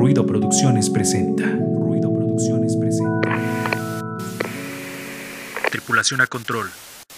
[0.00, 1.44] Ruido Producciones presenta.
[1.44, 3.28] Ruido Producciones presenta.
[5.70, 6.70] Tripulación a control.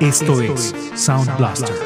[0.06, 1.85] Esto es Sound Blaster.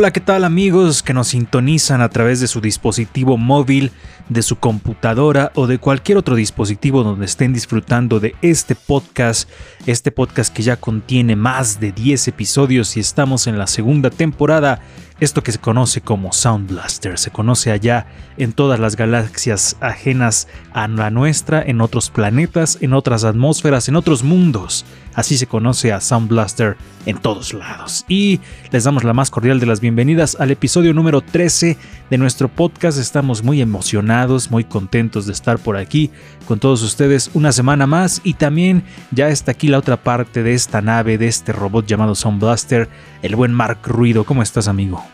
[0.00, 3.92] Hola, ¿qué tal amigos que nos sintonizan a través de su dispositivo móvil,
[4.30, 9.46] de su computadora o de cualquier otro dispositivo donde estén disfrutando de este podcast?
[9.84, 14.80] Este podcast que ya contiene más de 10 episodios y estamos en la segunda temporada.
[15.20, 18.06] Esto que se conoce como Sound Blaster se conoce allá
[18.38, 23.96] en todas las galaxias ajenas a la nuestra, en otros planetas, en otras atmósferas, en
[23.96, 24.86] otros mundos.
[25.14, 28.06] Así se conoce a Sound Blaster en todos lados.
[28.08, 31.76] Y les damos la más cordial de las bienvenidas al episodio número 13
[32.08, 32.96] de nuestro podcast.
[32.96, 36.10] Estamos muy emocionados, muy contentos de estar por aquí
[36.46, 38.22] con todos ustedes una semana más.
[38.24, 42.14] Y también ya está aquí la otra parte de esta nave, de este robot llamado
[42.14, 42.88] Sound Blaster,
[43.20, 44.24] el buen Mark Ruido.
[44.24, 45.09] ¿Cómo estás, amigo?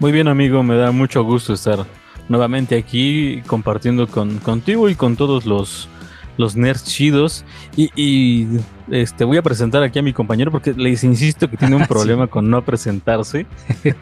[0.00, 0.62] Muy bien, amigo.
[0.62, 1.84] Me da mucho gusto estar
[2.28, 5.88] nuevamente aquí compartiendo con, contigo y con todos los
[6.38, 7.44] los nerds chidos.
[7.76, 8.46] Y, y,
[8.90, 12.28] este, voy a presentar aquí a mi compañero porque les insisto que tiene un problema
[12.28, 13.46] con no presentarse.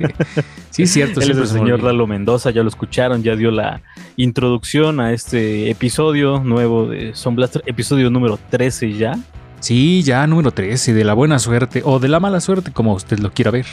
[0.70, 1.20] sí, cierto.
[1.20, 3.82] Él es el señor Lalo Mendoza, ya lo escucharon, ya dio la
[4.16, 9.18] introducción a este episodio nuevo de Son Blaster, episodio número 13 ya.
[9.58, 13.18] Sí, ya número 13, de la buena suerte o de la mala suerte, como usted
[13.18, 13.66] lo quiera ver.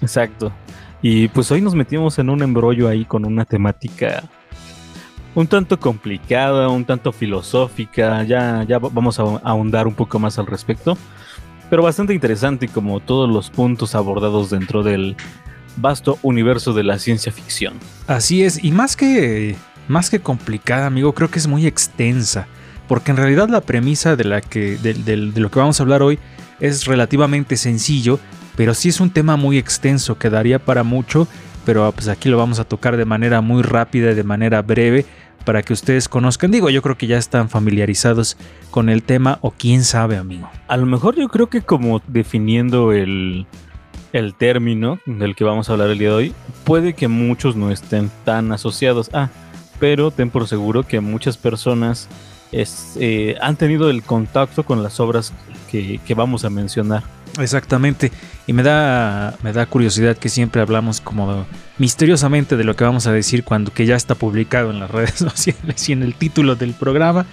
[0.00, 0.52] Exacto.
[1.02, 4.22] Y pues hoy nos metimos en un embrollo ahí con una temática
[5.34, 10.46] un tanto complicada, un tanto filosófica, ya, ya vamos a ahondar un poco más al
[10.46, 10.96] respecto,
[11.68, 15.16] pero bastante interesante como todos los puntos abordados dentro del
[15.76, 17.74] vasto universo de la ciencia ficción.
[18.06, 19.54] Así es, y más que,
[19.88, 22.48] más que complicada, amigo, creo que es muy extensa,
[22.88, 26.02] porque en realidad la premisa de, la que, de, de, lo que vamos a hablar
[26.02, 26.18] hoy
[26.58, 28.18] es relativamente sencillo,
[28.60, 31.26] pero sí es un tema muy extenso que daría para mucho
[31.64, 35.06] pero pues aquí lo vamos a tocar de manera muy rápida, de manera breve,
[35.46, 36.50] para que ustedes conozcan.
[36.50, 38.36] Digo, yo creo que ya están familiarizados
[38.70, 40.50] con el tema o quién sabe, amigo.
[40.68, 43.46] A lo mejor yo creo que como definiendo el,
[44.12, 46.34] el término del que vamos a hablar el día de hoy,
[46.64, 49.08] puede que muchos no estén tan asociados.
[49.14, 49.30] Ah,
[49.78, 52.10] pero ten por seguro que muchas personas
[52.52, 55.32] eh, han tenido el contacto con las obras
[55.70, 57.04] que vamos a mencionar.
[57.38, 58.10] Exactamente.
[58.46, 61.46] Y me da, me da curiosidad que siempre hablamos como
[61.78, 65.14] misteriosamente de lo que vamos a decir cuando que ya está publicado en las redes
[65.14, 67.26] sociales y en el título del programa.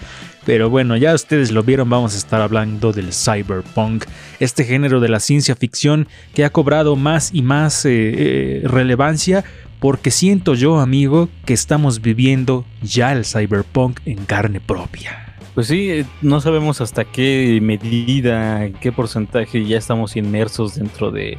[0.46, 4.04] Pero bueno, ya ustedes lo vieron, vamos a estar hablando del cyberpunk,
[4.40, 9.44] este género de la ciencia ficción que ha cobrado más y más eh, eh, relevancia
[9.78, 15.27] porque siento yo, amigo, que estamos viviendo ya el cyberpunk en carne propia.
[15.58, 21.36] Pues sí, no sabemos hasta qué medida, en qué porcentaje ya estamos inmersos dentro de,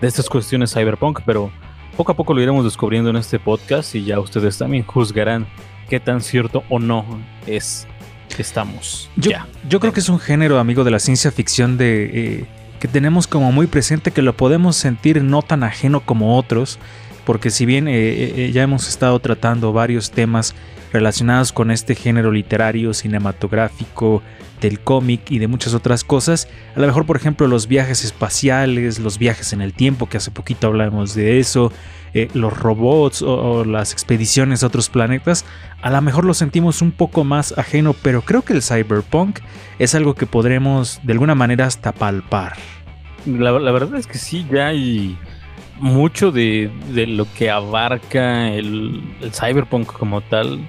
[0.00, 1.50] de, estas cuestiones cyberpunk, pero
[1.96, 5.48] poco a poco lo iremos descubriendo en este podcast y ya ustedes también juzgarán
[5.88, 7.04] qué tan cierto o no
[7.48, 7.88] es
[8.36, 9.10] que estamos.
[9.16, 9.48] Yo, ya.
[9.68, 12.10] yo creo que es un género, amigo, de la ciencia ficción de...
[12.14, 12.44] Eh,
[12.78, 16.78] que tenemos como muy presente, que lo podemos sentir no tan ajeno como otros,
[17.26, 20.54] porque si bien eh, eh, ya hemos estado tratando varios temas
[20.92, 24.22] relacionados con este género literario, cinematográfico,
[24.60, 26.48] del cómic y de muchas otras cosas.
[26.74, 30.30] A lo mejor, por ejemplo, los viajes espaciales, los viajes en el tiempo, que hace
[30.30, 31.72] poquito hablamos de eso,
[32.14, 35.44] eh, los robots o, o, las expediciones a otros planetas,
[35.82, 39.40] a lo mejor lo sentimos un poco más ajeno, pero creo que el cyberpunk
[39.78, 42.54] es algo que podremos de alguna manera hasta palpar.
[43.26, 45.18] La, la verdad es que sí, ya hay
[45.78, 50.60] mucho de, de lo que abarca el, el cyberpunk como tal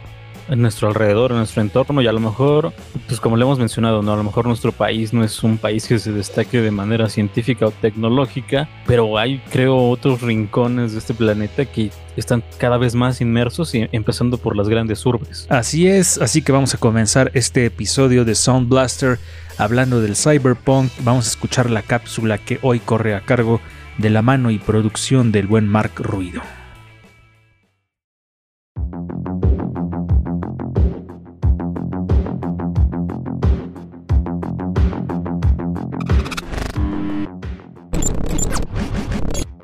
[0.49, 2.73] en nuestro alrededor, en nuestro entorno y a lo mejor,
[3.07, 5.87] pues como le hemos mencionado, no, a lo mejor nuestro país no es un país
[5.87, 11.13] que se destaque de manera científica o tecnológica, pero hay creo otros rincones de este
[11.13, 15.47] planeta que están cada vez más inmersos y empezando por las grandes urbes.
[15.49, 19.19] Así es, así que vamos a comenzar este episodio de Sound Blaster
[19.57, 23.59] hablando del cyberpunk, vamos a escuchar la cápsula que hoy corre a cargo
[24.09, 26.41] la mano y producción del buen Mark Ruido.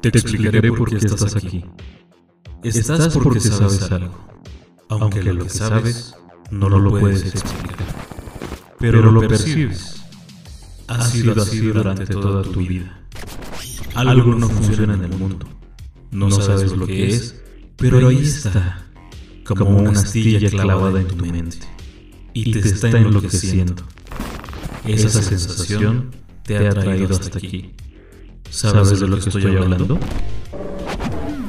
[0.02, 1.64] Te explicaré por qué estás aquí.
[2.64, 4.14] Estás porque sabes algo,
[4.90, 6.16] aunque lo que sabes
[6.52, 7.78] no lo puedes explicar.
[8.80, 10.04] Pero lo percibes.
[10.88, 13.00] Ha sido así durante toda tu vida.
[13.96, 15.48] Algo no funciona en el mundo.
[16.12, 17.42] No sabes lo que es,
[17.76, 18.86] pero ahí está,
[19.46, 21.58] como una astilla clavada en tu mente.
[22.34, 23.84] Y te está enloqueciendo.
[24.86, 26.12] Esa sensación
[26.44, 27.72] te ha traído hasta aquí.
[28.50, 30.00] ¿Sabes de lo que estoy hablando?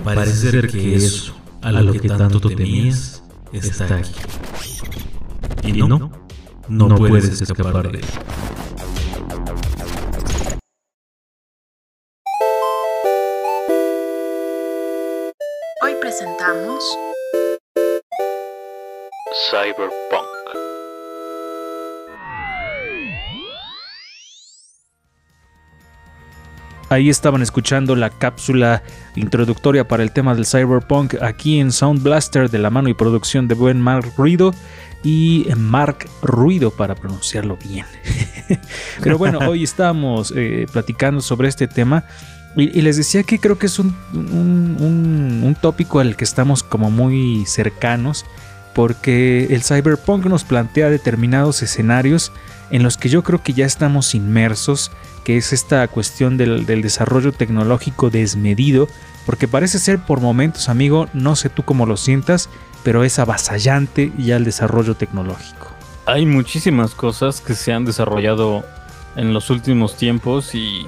[0.04, 4.12] Parece ser que eso, a lo que tanto temías, está aquí.
[5.64, 6.10] Y no,
[6.68, 8.04] no puedes escapar de él.
[19.64, 20.28] Cyberpunk.
[26.90, 28.82] Ahí estaban escuchando la cápsula
[29.16, 33.48] introductoria para el tema del cyberpunk aquí en Sound Blaster de la mano y producción
[33.48, 34.54] de buen Mark Ruido
[35.02, 37.86] y Mark Ruido para pronunciarlo bien.
[39.02, 42.04] Pero bueno, hoy estamos eh, platicando sobre este tema
[42.54, 46.24] y, y, les decía que creo que es un, un, un, un tópico al que
[46.24, 48.26] estamos como muy cercanos
[48.74, 52.32] porque el cyberpunk nos plantea determinados escenarios
[52.70, 54.90] en los que yo creo que ya estamos inmersos,
[55.22, 58.88] que es esta cuestión del, desarrollo tecnológico desmedido,
[59.26, 62.50] porque parece ser por momentos, amigo, no sé tú cómo lo sientas,
[62.82, 65.68] pero es avasallante ya el desarrollo tecnológico.
[66.06, 68.64] Hay muchísimas cosas que se han desarrollado
[69.16, 70.86] en los últimos tiempos y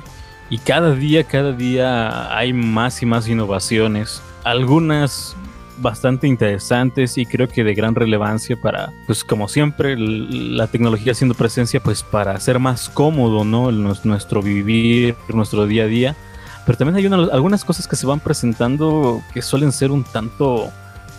[0.64, 4.20] cada día, cada día hay más y más innovaciones.
[4.44, 5.36] Algunas
[5.78, 11.34] bastante interesantes y creo que de gran relevancia para, pues como siempre, la tecnología haciendo
[11.34, 13.68] presencia, pues para hacer más cómodo, ¿no?
[13.68, 16.16] El, nuestro vivir, nuestro día a día.
[16.64, 20.70] Pero también hay una, algunas cosas que se van presentando que suelen ser un tanto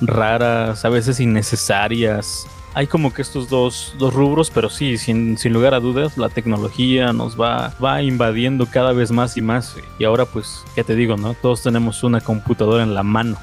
[0.01, 2.45] raras, a veces innecesarias.
[2.73, 6.29] Hay como que estos dos, dos rubros, pero sí, sin, sin, lugar a dudas, la
[6.29, 9.75] tecnología nos va, va invadiendo cada vez más y más.
[9.97, 11.33] Y ahora, pues, ¿qué te digo, no?
[11.33, 13.37] Todos tenemos una computadora en la mano.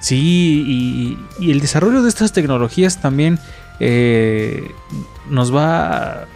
[0.00, 3.38] Sí, y, el desarrollo de estas tecnologías también
[3.78, 4.72] eh,
[5.28, 6.26] nos va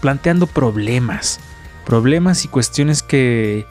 [0.00, 1.40] planteando problemas,
[1.86, 3.64] problemas y cuestiones que,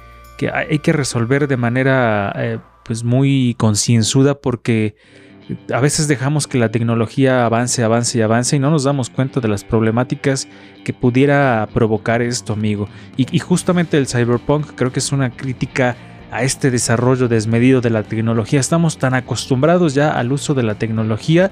[0.54, 4.96] hay que resolver de manera eh, pues muy concienzuda porque
[5.74, 9.42] a veces dejamos que la tecnología avance, avance y avance y no nos damos cuenta
[9.42, 10.48] de las problemáticas
[10.86, 12.88] que pudiera provocar esto, amigo.
[13.18, 15.98] Y justamente el cyberpunk creo que es una crítica
[16.32, 18.60] a este desarrollo desmedido de la tecnología.
[18.60, 21.52] Estamos tan acostumbrados ya al uso de la tecnología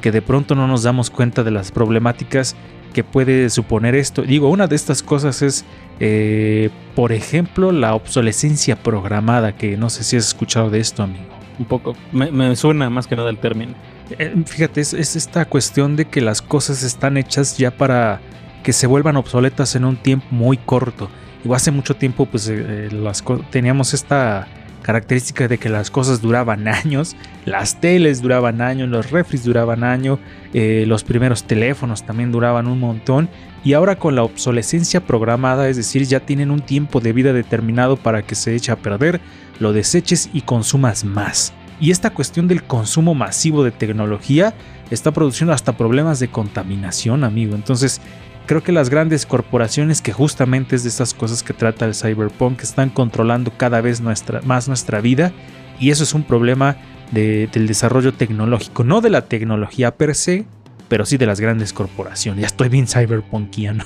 [0.00, 2.56] que de pronto no nos damos cuenta de las problemáticas
[2.92, 4.22] que puede suponer esto.
[4.22, 5.64] Digo, una de estas cosas es,
[6.00, 11.24] eh, por ejemplo, la obsolescencia programada, que no sé si has escuchado de esto, amigo.
[11.58, 13.74] Un poco, me, me suena más que nada el término.
[14.18, 18.20] Eh, fíjate, es, es esta cuestión de que las cosas están hechas ya para
[18.62, 21.10] que se vuelvan obsoletas en un tiempo muy corto.
[21.52, 24.48] Hace mucho tiempo pues eh, las teníamos esta
[24.82, 30.20] característica de que las cosas duraban años, las teles duraban años, los refris duraban años,
[30.54, 33.28] eh, los primeros teléfonos también duraban un montón
[33.64, 37.96] y ahora con la obsolescencia programada, es decir, ya tienen un tiempo de vida determinado
[37.96, 39.20] para que se eche a perder,
[39.58, 41.52] lo deseches y consumas más.
[41.80, 44.54] Y esta cuestión del consumo masivo de tecnología
[44.90, 47.54] está produciendo hasta problemas de contaminación, amigo.
[47.54, 48.00] Entonces,
[48.46, 52.62] creo que las grandes corporaciones, que justamente es de estas cosas que trata el cyberpunk,
[52.62, 55.32] están controlando cada vez nuestra, más nuestra vida
[55.78, 56.76] y eso es un problema
[57.10, 60.46] de, del desarrollo tecnológico, no de la tecnología per se,
[60.88, 62.42] pero sí de las grandes corporaciones.
[62.42, 63.84] Ya estoy bien cyberpunkiano.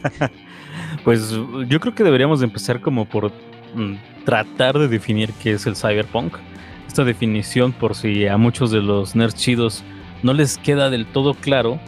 [1.04, 1.30] pues
[1.68, 3.32] yo creo que deberíamos de empezar como por
[3.74, 6.34] mm, tratar de definir qué es el cyberpunk.
[6.86, 9.84] Esta definición, por si a muchos de los nerds chidos
[10.22, 11.78] no les queda del todo claro,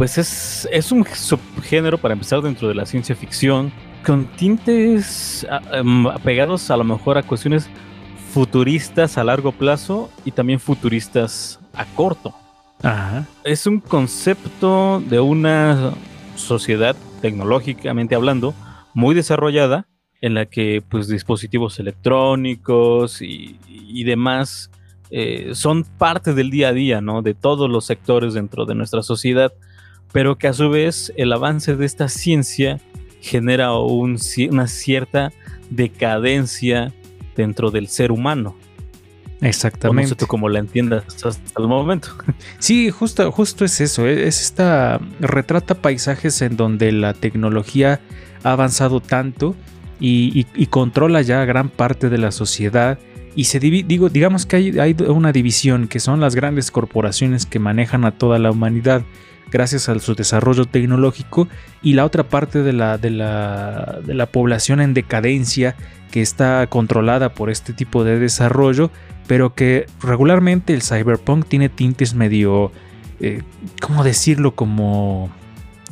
[0.00, 3.70] pues es, es un subgénero para empezar dentro de la ciencia ficción,
[4.02, 5.46] con tintes
[5.78, 7.68] um, apegados a lo mejor a cuestiones
[8.32, 12.34] futuristas a largo plazo y también futuristas a corto.
[12.82, 13.26] Ajá.
[13.44, 15.92] Es un concepto de una
[16.34, 18.54] sociedad tecnológicamente hablando
[18.94, 19.86] muy desarrollada
[20.22, 24.70] en la que pues dispositivos electrónicos y, y demás
[25.10, 27.20] eh, son parte del día a día, ¿no?
[27.20, 29.52] De todos los sectores dentro de nuestra sociedad
[30.12, 32.78] pero que a su vez el avance de esta ciencia
[33.20, 34.18] genera un,
[34.50, 35.32] una cierta
[35.70, 36.92] decadencia
[37.36, 38.56] dentro del ser humano.
[39.40, 40.02] Exactamente.
[40.02, 42.08] No sé tú cómo la entiendas hasta el momento.
[42.58, 44.06] Sí, justo, justo es eso.
[44.06, 48.00] E-, es esta retrata paisajes en donde la tecnología
[48.44, 49.54] ha avanzado tanto
[49.98, 52.98] y, y- y controla ya gran parte de la sociedad.
[53.34, 57.58] Y se digo, digamos que hay, hay una división que son las grandes corporaciones que
[57.60, 59.02] manejan a toda la humanidad
[59.50, 61.48] gracias a su desarrollo tecnológico
[61.82, 65.76] y la otra parte de la, de la, de la población en decadencia
[66.10, 68.90] que está controlada por este tipo de desarrollo,
[69.26, 72.72] pero que regularmente el cyberpunk tiene tintes medio,
[73.20, 73.42] eh,
[73.80, 74.54] ¿cómo decirlo?
[74.54, 75.30] Como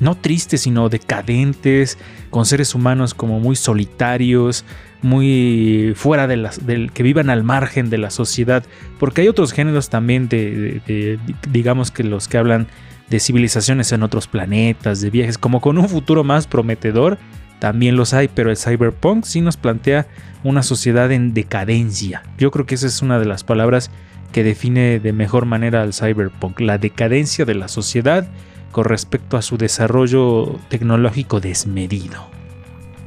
[0.01, 1.99] no tristes, sino decadentes,
[2.31, 4.65] con seres humanos como muy solitarios,
[5.03, 8.65] muy fuera de las, del, que vivan al margen de la sociedad,
[8.99, 11.19] porque hay otros géneros también de,
[11.51, 12.67] digamos que los que hablan
[13.11, 17.19] de civilizaciones en otros planetas, de viajes, como con un futuro más prometedor,
[17.59, 20.07] también los hay, pero el cyberpunk sí nos plantea
[20.45, 22.23] una sociedad en decadencia.
[22.39, 23.91] Yo creo que esa es una de las palabras
[24.33, 28.29] que define de mejor manera al cyberpunk, la decadencia de la sociedad
[28.71, 32.29] con respecto a su desarrollo tecnológico desmedido.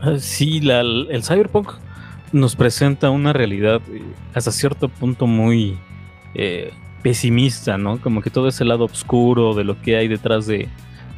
[0.01, 1.73] Ah, Sí, el cyberpunk
[2.31, 4.01] nos presenta una realidad eh,
[4.33, 5.77] hasta cierto punto muy
[6.33, 7.99] eh, pesimista, ¿no?
[7.99, 10.67] Como que todo ese lado oscuro de lo que hay detrás de,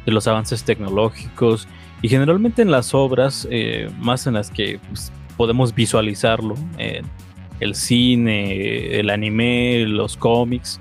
[0.06, 1.68] de los avances tecnológicos
[2.02, 7.02] y generalmente en las obras, eh, más en las que pues, podemos visualizarlo, eh,
[7.60, 10.80] el cine, el anime, los cómics,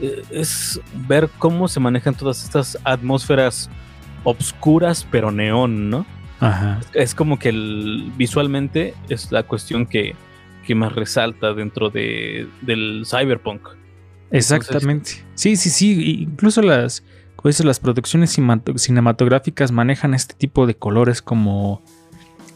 [0.00, 3.70] eh, es ver cómo se manejan todas estas atmósferas
[4.24, 6.06] obscuras pero neón, ¿no?
[6.38, 6.80] Ajá.
[6.92, 10.14] es como que el- visualmente es la cuestión que,
[10.66, 13.62] que más resalta dentro de, del cyberpunk.
[14.30, 15.24] Exactamente.
[15.34, 16.20] Sí, sí, sí.
[16.22, 17.02] Incluso las,
[17.44, 18.36] dices, las producciones
[18.76, 21.82] cinematográficas manejan este tipo de colores como.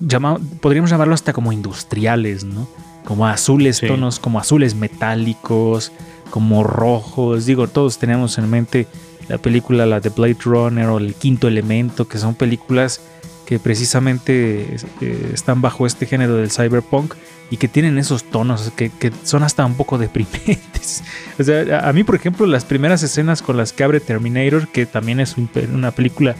[0.01, 2.67] llama- podríamos llamarlo hasta como industriales, ¿no?
[3.05, 3.87] Como azules, Sí.
[3.87, 5.93] tonos como azules metálicos,
[6.31, 7.45] como rojos.
[7.47, 8.87] Digo, todos tenemos en mente
[9.29, 13.01] la película, la de Blade Runner o El Quinto Elemento, que son películas
[13.45, 17.15] que precisamente eh, están bajo este género del cyberpunk
[17.51, 21.03] y que tienen esos tonos que, que son hasta un poco deprimentes.
[21.39, 24.87] O sea, a mí, por ejemplo, las primeras escenas con las que abre Terminator, que
[24.87, 25.37] también es
[25.73, 26.37] una película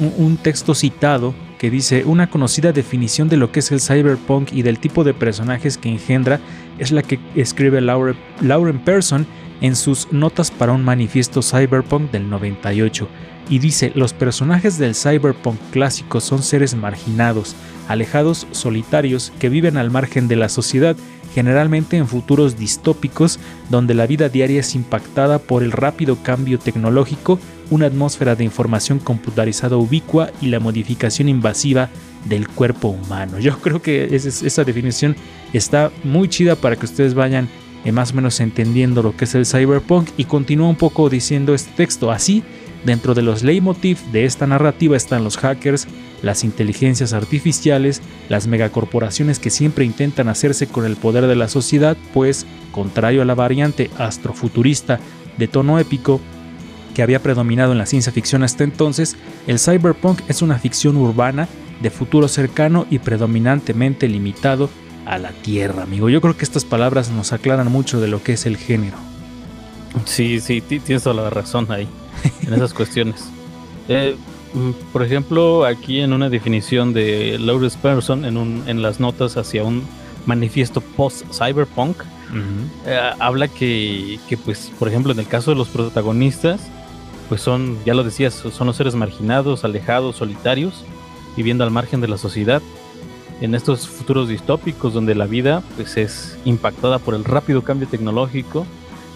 [0.01, 4.63] un, texto citado que dice una conocida definición de lo que es el cyberpunk y
[4.63, 6.41] del tipo de personajes que engendra
[6.79, 9.27] es la que escribe Laure- Lauren Person
[9.61, 13.09] en sus notas para un manifiesto cyberpunk del 98
[13.49, 17.55] y dice los personajes del cyberpunk clásico son seres marginados,
[17.89, 20.97] alejados, solitarios, que viven al margen de la sociedad,
[21.35, 27.39] generalmente en futuros distópicos donde la vida diaria es impactada por el rápido cambio tecnológico,
[27.71, 31.89] una atmósfera de información computarizada ubicua y la modificación invasiva
[32.25, 33.39] del cuerpo humano.
[33.39, 35.17] Yo creo que esa, definición
[35.53, 37.49] está muy chida para que ustedes vayan
[37.85, 41.53] eh, más o menos entendiendo lo que es el cyberpunk y continúa un poco diciendo
[41.53, 42.43] este texto así
[42.85, 45.89] Dentro de los leitmotiv de esta narrativa están los hackers,
[46.25, 51.97] las inteligencias artificiales, las megacorporaciones que siempre intentan hacerse con el poder de la sociedad,
[52.13, 54.99] pues, contrario a la variante astrofuturista
[55.39, 56.21] de tono épico
[56.95, 59.17] que había predominado en la ciencia ficción hasta entonces,
[59.47, 61.49] el cyberpunk es una ficción urbana
[61.83, 64.71] de futuro cercano y predominantemente limitado
[65.07, 66.09] a la Tierra, amigo.
[66.09, 68.97] Yo creo que estas palabras nos aclaran mucho de lo que es el género.
[70.07, 71.87] Sí, sí, ti- tienes toda la razón ahí,
[72.47, 73.25] en esas cuestiones.
[73.87, 74.17] Eh,
[74.93, 79.65] por ejemplo, aquí en una definición de Lawrence Person, en, un, en las notas hacia
[79.65, 79.83] un
[80.27, 81.97] manifiesto post-cyberpunk,
[82.87, 86.61] eh, habla que, que, pues, por ejemplo, en el caso de los protagonistas,
[87.29, 90.85] pues son, ya lo decías, son los seres marginados, alejados, solitarios,
[91.37, 92.63] viviendo al margen de la sociedad.
[93.41, 98.67] En estos futuros distópicos donde la vida pues, es impactada por el rápido cambio tecnológico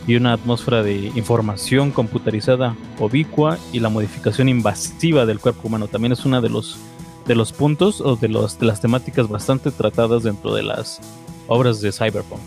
[0.09, 6.13] y una atmósfera de información computarizada ubicua y la modificación invasiva del cuerpo humano también
[6.13, 6.79] es uno de los,
[7.27, 10.99] de los puntos o de, los, de las temáticas bastante tratadas dentro de las
[11.47, 12.41] obras de Cyberpunk.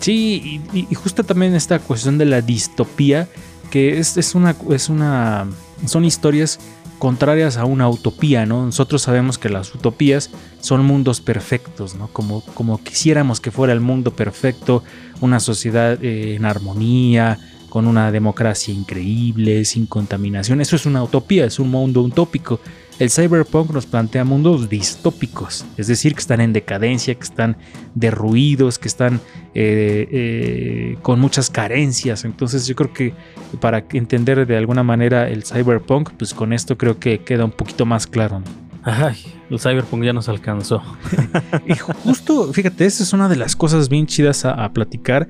[0.00, 3.26] Sí, y, y justo también esta cuestión de la distopía
[3.70, 5.46] que es, es, una, es una.
[5.86, 6.58] Son historias
[6.98, 8.66] contrarias a una utopía, ¿no?
[8.66, 12.08] Nosotros sabemos que las utopías son mundos perfectos, ¿no?
[12.08, 14.82] Como, como quisiéramos que fuera el mundo perfecto,
[15.20, 17.38] una sociedad eh, en armonía,
[17.68, 20.60] con una democracia increíble, sin contaminación.
[20.60, 22.60] Eso es una utopía, es un mundo utópico.
[22.98, 27.56] El cyberpunk nos plantea mundos distópicos, es decir, que están en decadencia, que están
[27.94, 29.20] derruidos, que están
[29.54, 32.24] eh, eh, con muchas carencias.
[32.24, 33.14] Entonces yo creo que
[33.60, 37.86] para entender de alguna manera el cyberpunk, pues con esto creo que queda un poquito
[37.86, 38.42] más claro.
[38.82, 39.16] Ay,
[39.48, 40.82] el cyberpunk ya nos alcanzó.
[41.68, 45.28] y justo, fíjate, esa es una de las cosas bien chidas a, platicar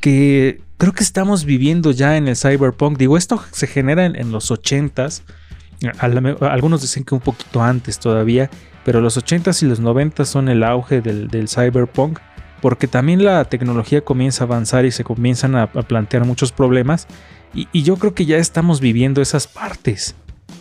[0.00, 2.96] que creo que estamos viviendo ya en el cyberpunk.
[2.96, 5.22] Digo, esto se genera en, en los ochentas
[6.00, 8.50] algunos dicen que un poquito antes todavía,
[8.84, 12.18] pero los 80s y los 90s son el auge del, cyberpunk,
[12.60, 17.06] porque también la tecnología comienza a avanzar y se comienzan a, plantear muchos problemas,
[17.54, 20.14] y, yo creo que ya estamos viviendo esas partes.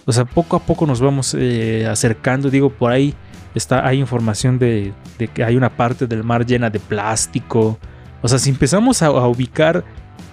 [0.06, 3.14] O sea, poco a poco nos vamos eh, acercando, digo, por ahí
[3.54, 4.94] está, hay información de,
[5.34, 7.78] que hay una parte del mar llena de plástico.
[8.22, 9.84] O sea, si empezamos a ubicar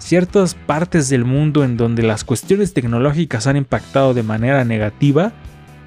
[0.06, 5.32] ciertas partes del mundo en donde las cuestiones tecnológicas han impactado de manera negativa,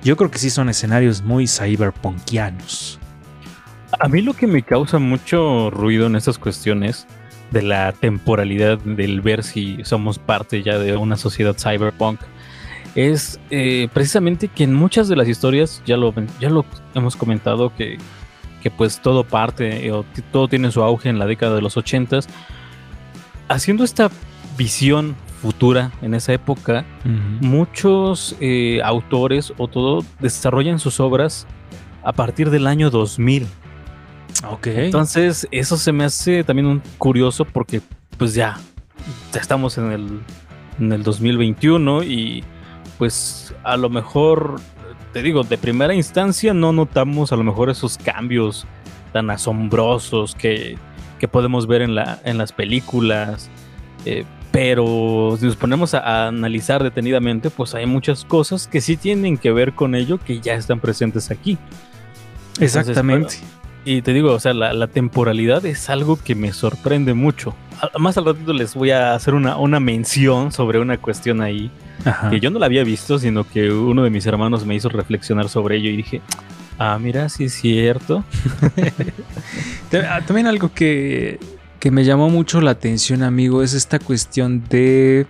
[0.04, 3.00] yo creo que sí son escenarios muy cyberpunkianos.
[3.98, 7.08] A mí lo que me causa mucho ruido en estas cuestiones
[7.52, 12.20] de la temporalidad del ver si somos parte ya de una sociedad cyberpunk
[12.96, 17.74] es eh, precisamente que en muchas de las historias ya lo, ya lo hemos comentado
[17.74, 17.98] que,
[18.62, 22.28] que pues todo parte o todo tiene su auge en la década de los ochentas
[23.50, 24.10] haciendo esta
[24.58, 26.86] visión futura en esa época,
[27.42, 31.48] muchos eh, autores o todo desarrollan sus obras
[32.04, 33.48] a partir del año 2000.
[34.50, 34.68] Ok.
[34.68, 37.82] Entonces, eso se me hace también un curioso porque,
[38.18, 38.58] pues ya,
[39.34, 40.20] ya estamos en el,
[40.80, 42.44] en el 2021 y,
[42.98, 44.60] pues, a lo mejor,
[45.14, 48.68] te digo, de primera instancia no notamos a lo mejor esos cambios
[49.14, 50.78] tan asombrosos que
[51.20, 53.50] que podemos ver en, la, en las películas.
[54.06, 59.38] Eh, pero si nos ponemos a, analizar detenidamente, pues hay muchas cosas que sí tienen
[59.38, 61.58] que ver con ello que ya están presentes aquí.
[62.60, 63.36] Exactamente.
[63.86, 67.56] y te digo, o sea, la, temporalidad es algo que me sorprende mucho.
[68.00, 71.72] más al ratito les voy a hacer una, una mención sobre una cuestión ahí
[72.30, 75.50] que yo no la había visto, sino que uno de mis hermanos me hizo reflexionar
[75.50, 76.22] sobre ello y dije,
[76.82, 78.24] Ah, mira, sí es cierto.
[79.92, 81.40] Ah, también algo que,
[81.90, 85.26] me llamó mucho la atención, amigo, es esta cuestión de...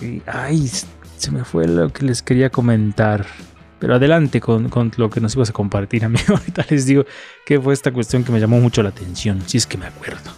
[0.00, 0.70] Eh, ay,
[1.16, 3.26] se me fue lo que les quería comentar.
[3.80, 6.22] Pero adelante con, lo que nos ibas a compartir, amigo.
[6.28, 7.04] Ahorita les digo
[7.44, 10.30] que fue esta cuestión que me llamó mucho la atención, si es que me acuerdo.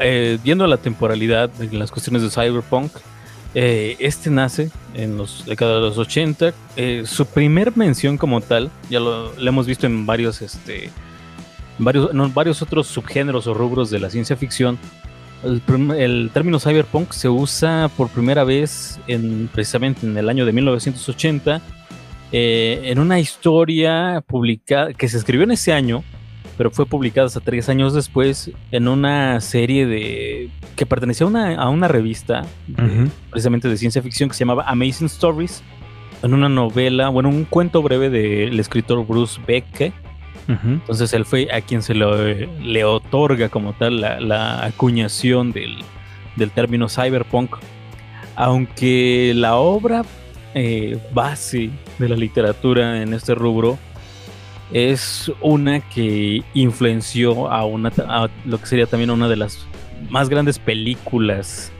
[0.00, 2.92] Eh, viendo la temporalidad de las cuestiones de Cyberpunk,
[3.54, 6.52] eh, este nace en los décadas de los 80.
[6.76, 10.90] Eh, su primer mención como tal, ya lo, hemos visto en varios, este,
[11.78, 14.78] varios, varios otros subgéneros o rubros de la ciencia ficción.
[15.44, 21.62] El, término cyberpunk se usa por primera vez en, precisamente en el año de 1980
[22.32, 26.02] eh, en una historia publicada que se escribió en ese año
[26.58, 31.54] pero fue publicada hasta tres años después en una serie de que pertenecía a una,
[31.54, 32.44] a una revista
[33.30, 35.62] precisamente de ciencia ficción que se llamaba Amazing Stories,
[36.20, 39.92] en una novela, bueno, un cuento breve del escritor Bruce Beck.
[40.48, 45.76] Entonces él fue a quien se le otorga como tal la, acuñación del,
[46.34, 47.54] del, término cyberpunk,
[48.34, 50.04] aunque la obra
[50.54, 53.78] eh, base de la literatura en este rubro
[54.72, 57.90] es una que influenció a, una,
[58.44, 59.66] lo que sería también una de las
[60.10, 61.72] más grandes películas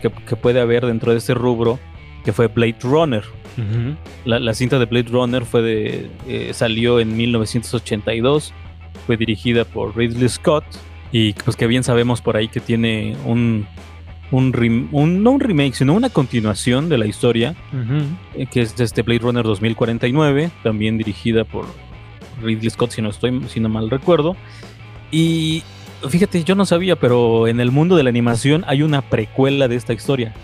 [0.00, 1.78] que, puede haber dentro de este rubro,
[2.24, 3.22] que fue Blade Runner.
[4.24, 8.52] la, cinta de Blade Runner fue de, eh, salió en 1982,
[9.06, 10.64] fue dirigida por Ridley Scott
[11.10, 13.66] y pues que bien sabemos por ahí que tiene un,
[14.30, 17.54] un, un, no un remake, sino una continuación de la historia,
[18.34, 21.66] eh, que es este Blade Runner 2049, también dirigida por
[22.42, 24.36] Ridley Scott, si no estoy, si no mal recuerdo.
[25.10, 25.62] Y
[26.08, 29.76] Fíjate, yo no sabía, pero en el mundo de la animación hay una precuela de
[29.76, 30.34] esta historia.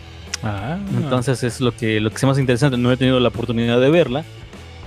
[0.44, 2.78] Ah, Entonces es lo que lo que es más interesante.
[2.78, 4.24] No he tenido la oportunidad de verla,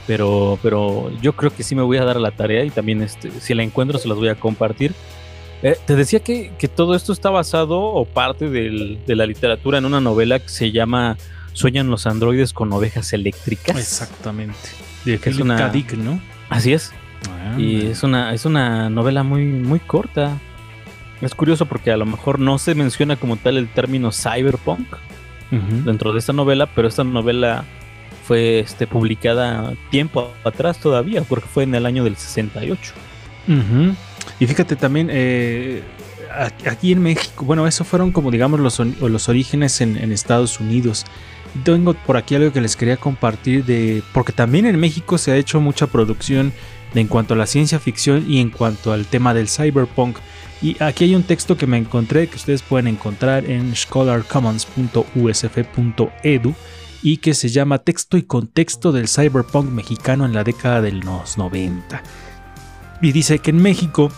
[0.08, 3.02] pero pero yo creo que sí me voy a dar a la tarea y también
[3.02, 4.93] este, si la encuentro se las voy a compartir.
[5.62, 9.78] Eh, te decía que, que todo esto está basado o parte del- de la literatura
[9.78, 11.17] en una novela que se llama
[11.52, 13.78] Sueñan los androides con ovejas eléctricas.
[13.78, 14.58] exactamente.
[15.04, 15.58] De Es una-.
[16.50, 16.93] Así es.
[17.30, 20.38] Ah, Y es una, es una novela muy, muy corta.
[21.22, 24.88] Es curioso porque a lo mejor no se menciona como tal el término cyberpunk
[25.84, 27.66] dentro de esta novela, pero esta novela
[28.26, 32.94] fue este, publicada tiempo atrás todavía, porque fue en el año del 68.
[33.50, 33.96] Ujú.
[34.40, 35.84] Y fíjate también, eh,
[36.66, 41.06] aquí en México, bueno, eso fueron como digamos los, los orígenes en, en Estados Unidos.
[41.64, 45.36] Tengo por aquí algo que les quería compartir de, porque también en México se ha
[45.36, 46.54] hecho mucha producción
[46.94, 50.18] de, en cuanto a la ciencia ficción y en cuanto al tema del cyberpunk.
[50.62, 56.56] Y aquí hay un texto que me encontré que ustedes pueden encontrar en scholarcommons.usf.edu
[57.04, 61.38] y que se llama Texto y contexto del cyberpunk mexicano en la década de los
[61.38, 62.04] 90
[63.02, 64.12] y dice que en México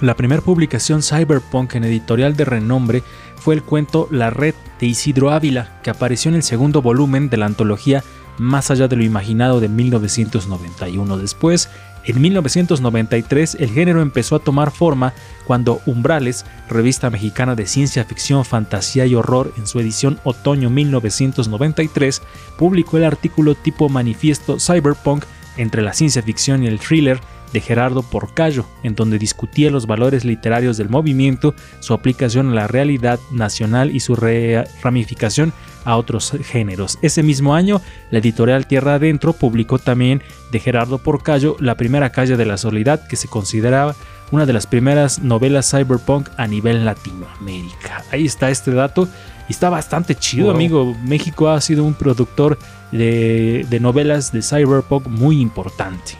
[0.00, 3.02] la primera publicación cyberpunk en editorial de renombre
[3.36, 7.36] fue el cuento La Red de Isidro Ávila, que apareció en el segundo volumen de
[7.36, 8.04] la antología
[8.38, 11.18] Más allá de lo imaginado de 1991.
[11.18, 11.68] Después,
[12.08, 15.12] en 1993, el género empezó a tomar forma
[15.46, 22.22] cuando Umbrales, revista mexicana de ciencia ficción, fantasía y horror, en su edición otoño 1993,
[22.56, 25.24] publicó el artículo tipo manifiesto cyberpunk
[25.58, 27.20] entre la ciencia ficción y el thriller
[27.52, 32.66] de Gerardo Porcayo, en donde discutía los valores literarios del movimiento, su aplicación a la
[32.66, 35.52] realidad nacional y su re- ramificación
[35.84, 36.98] a otros géneros.
[37.02, 37.80] Ese mismo año,
[38.10, 43.06] la editorial Tierra Adentro publicó también de Gerardo Porcayo La primera calle de la soledad,
[43.08, 43.94] que se consideraba
[44.30, 48.04] una de las primeras novelas cyberpunk a nivel Latinoamérica.
[48.12, 49.08] Ahí está este dato
[49.48, 50.54] y está bastante chido, Wow.
[50.54, 50.96] amigo.
[51.04, 52.58] México ha sido un productor
[52.92, 56.12] de, de novelas de cyberpunk muy importante.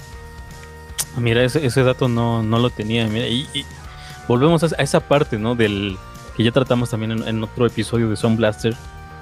[1.16, 3.06] Mira, ese, dato no, no lo tenía.
[3.08, 3.64] Mira, y, y
[4.28, 5.54] volvemos a, esa parte, ¿no?
[5.54, 5.96] Del
[6.38, 8.76] que ya tratamos también en, otro episodio de Sound Blaster,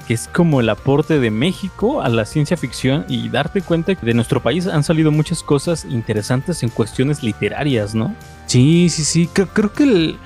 [0.06, 4.04] que es como el aporte de México a la ciencia ficción y darte cuenta que
[4.04, 8.14] de nuestro país han salido muchas cosas interesantes en cuestiones literarias, ¿no?
[8.44, 9.30] Sí, sí, sí.
[9.32, 10.18] Creo que el.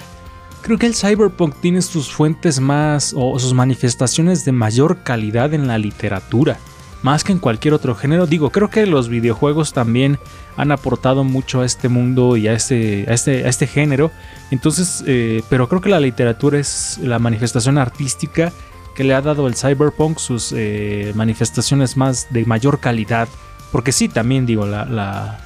[0.63, 5.67] Creo que el cyberpunk tiene sus fuentes más o sus manifestaciones de mayor calidad en
[5.67, 6.59] la literatura,
[7.03, 8.27] más que en cualquier otro género.
[8.27, 10.19] Digo, creo que los videojuegos también
[10.57, 14.11] han aportado mucho a este mundo y a este, a este, a este género.
[14.51, 18.53] Entonces, eh, pero creo que la literatura es la manifestación artística
[18.95, 23.29] que le ha dado el cyberpunk sus eh, manifestaciones más de mayor calidad.
[23.73, 25.39] Porque sí, también digo, la,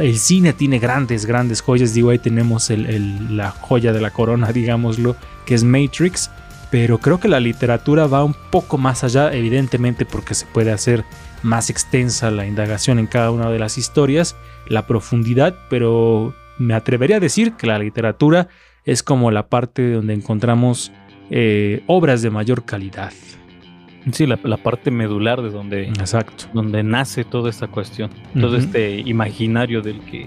[0.00, 1.94] el cine tiene grandes, grandes joyas.
[1.94, 6.30] Digo, ahí tenemos el- la joya de la corona, digámoslo, que es Matrix.
[6.70, 11.04] Pero creo que la literatura va un poco más allá, evidentemente, porque se puede hacer
[11.42, 17.16] más extensa la indagación en cada una de las historias, la profundidad, pero me atrevería
[17.16, 18.48] a decir que la literatura
[18.84, 20.92] es como la parte donde encontramos
[21.30, 23.12] eh, obras de mayor calidad.
[24.12, 26.44] Sí, la, la parte medular de donde, Exacto.
[26.54, 30.26] donde nace toda esta cuestión, todo este imaginario del que,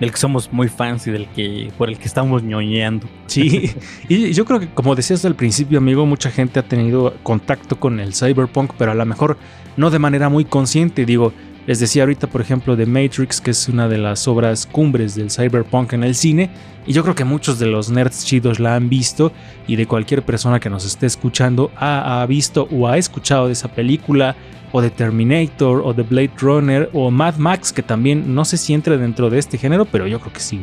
[0.00, 3.08] del que somos muy fans y del que, por el que estamos ñoñeando.
[3.26, 3.70] Sí,
[4.08, 8.00] y yo creo que como decías al principio, amigo, mucha gente ha tenido contacto con
[8.00, 9.36] el cyberpunk, pero a lo mejor
[9.76, 11.04] no de manera muy consciente.
[11.04, 11.32] Digo,
[11.68, 15.30] les decía ahorita, por ejemplo, de Matrix, que es una de las obras cumbres del
[15.30, 16.48] cyberpunk en el cine,
[16.86, 19.32] y yo creo que muchos de los nerds chidos la han visto,
[19.66, 23.52] y de cualquier persona que nos esté escuchando ha, ha visto o ha escuchado de
[23.52, 24.34] esa película,
[24.72, 28.74] o de Terminator, o de Blade Runner, o Mad Max, que también no sé si
[28.74, 30.60] entra dentro de este género, pero yo creo que sí.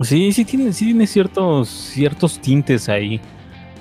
[0.00, 3.20] Sí, sí tiene, sí tiene ciertos, ciertos tintes ahí.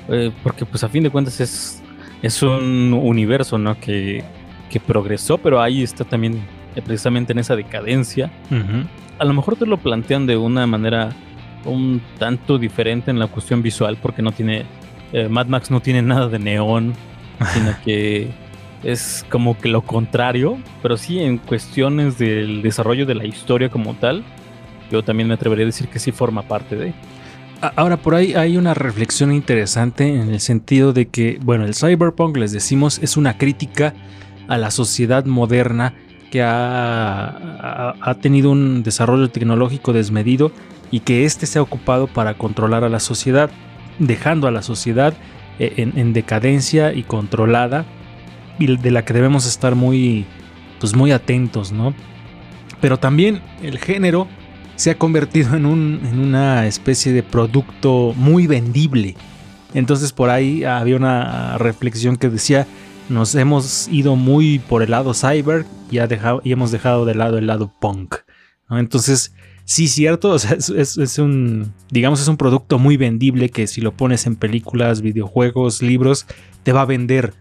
[0.09, 1.81] eh, porque pues a fin de cuentas es,
[2.21, 3.79] es un universo, ¿no?
[3.79, 4.23] Que,
[4.69, 6.41] que progresó, pero ahí está también
[6.75, 8.31] eh, precisamente en esa decadencia.
[9.17, 11.09] A lo mejor te lo plantean de una manera
[11.65, 14.65] un tanto diferente en la cuestión visual, porque no tiene.
[15.13, 16.93] eh, Mad Max no tiene nada de neón,
[17.53, 18.29] sino que
[18.83, 23.93] es como que lo contrario, pero sí en cuestiones del desarrollo de la historia como
[23.95, 24.23] tal,
[24.91, 26.93] yo también me atrevería a decir que sí forma parte de.
[27.75, 32.37] Ahora, por ahí hay una reflexión interesante en el sentido de que, bueno, el cyberpunk,
[32.37, 33.93] les decimos, es una crítica
[34.47, 35.93] a la sociedad moderna
[36.31, 40.51] que ha, ha- tenido un desarrollo tecnológico desmedido
[40.89, 43.49] y que éste se ha ocupado para controlar a la sociedad,
[43.99, 45.13] dejando a la sociedad
[45.59, 47.85] eh, en decadencia y controlada,
[48.67, 50.25] de la que debemos estar muy,
[50.79, 51.93] pues muy atentos, ¿no?
[52.81, 54.27] Pero también el género
[54.75, 59.15] se ha convertido en, un, en una especie de producto muy vendible.
[59.73, 62.65] Entonces por ahí había una reflexión que decía,
[63.09, 67.15] nos hemos ido muy por el lado cyber y, ha dejado, y hemos dejado de
[67.15, 68.15] lado el lado punk.
[68.69, 69.33] Entonces,
[69.65, 73.81] sí, cierto, o sea, es- es un, digamos, es un producto muy vendible que si
[73.81, 76.27] lo pones en películas, videojuegos, libros,
[76.63, 77.33] te va a vender.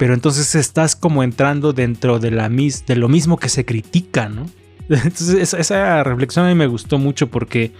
[0.00, 4.30] Pero entonces estás como entrando dentro de, la mis, de lo mismo que se critica,
[4.30, 4.46] ¿no?
[4.88, 7.72] Entonces esa, reflexión a mí me gustó mucho porque,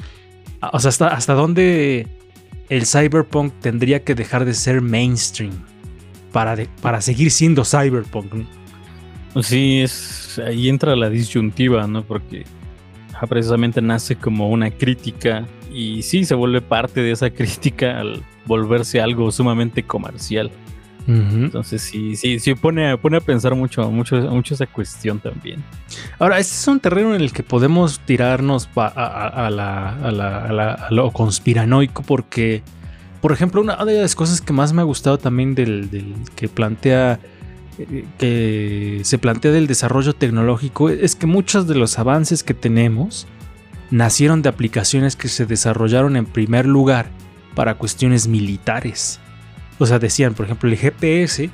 [0.60, 2.06] o sea, hasta, hasta dónde
[2.68, 5.64] el cyberpunk tendría que dejar de ser mainstream
[6.30, 8.34] para, para seguir siendo cyberpunk.
[8.34, 9.42] ¿no?
[9.42, 12.04] Sí, es ahí entra la disyuntiva, ¿no?
[12.04, 12.44] Porque
[13.30, 19.00] precisamente nace como una crítica y sí se vuelve parte de esa crítica al volverse
[19.00, 20.50] algo sumamente comercial.
[21.44, 25.62] Entonces sí, sí, sí pone, a- pone a pensar mucho, mucho, mucho esa cuestión también.
[26.18, 30.10] Ahora, este es un terreno en el que podemos tirarnos a, a- a la- a
[30.12, 32.62] la- la- lo conspiranoico porque,
[33.20, 36.48] por ejemplo, una de las cosas que más me ha gustado también del, del que
[36.48, 37.18] plantea
[37.78, 43.26] eh, que se plantea del desarrollo tecnológico es que muchos de los avances que tenemos
[43.90, 47.06] nacieron de aplicaciones que se desarrollaron en primer lugar
[47.54, 49.18] para cuestiones militares.
[49.80, 51.50] O sea, decían, por ejemplo, el GPS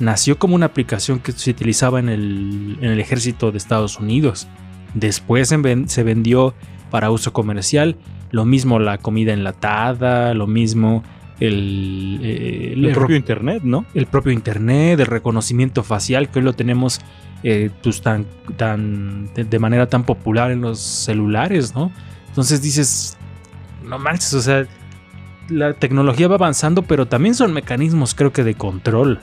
[0.00, 4.46] nació como una aplicación que se utilizaba en el, en el ejército de Estados Unidos.
[4.92, 6.54] Después se, ven- se vendió
[6.90, 7.96] para uso comercial.
[8.30, 11.02] Lo mismo la comida enlatada, lo mismo
[11.40, 13.84] el, eh, El, el propio ro- internet, ¿no?
[13.94, 17.00] el propio internet, el reconocimiento facial, que hoy lo tenemos
[17.44, 21.90] eh, pues tan, tan de, de manera tan popular en los celulares, ¿no?
[22.28, 23.16] Entonces dices,
[23.84, 24.66] no manches, o sea,
[25.48, 29.20] la tecnología va avanzando, pero también son mecanismos, creo que de control,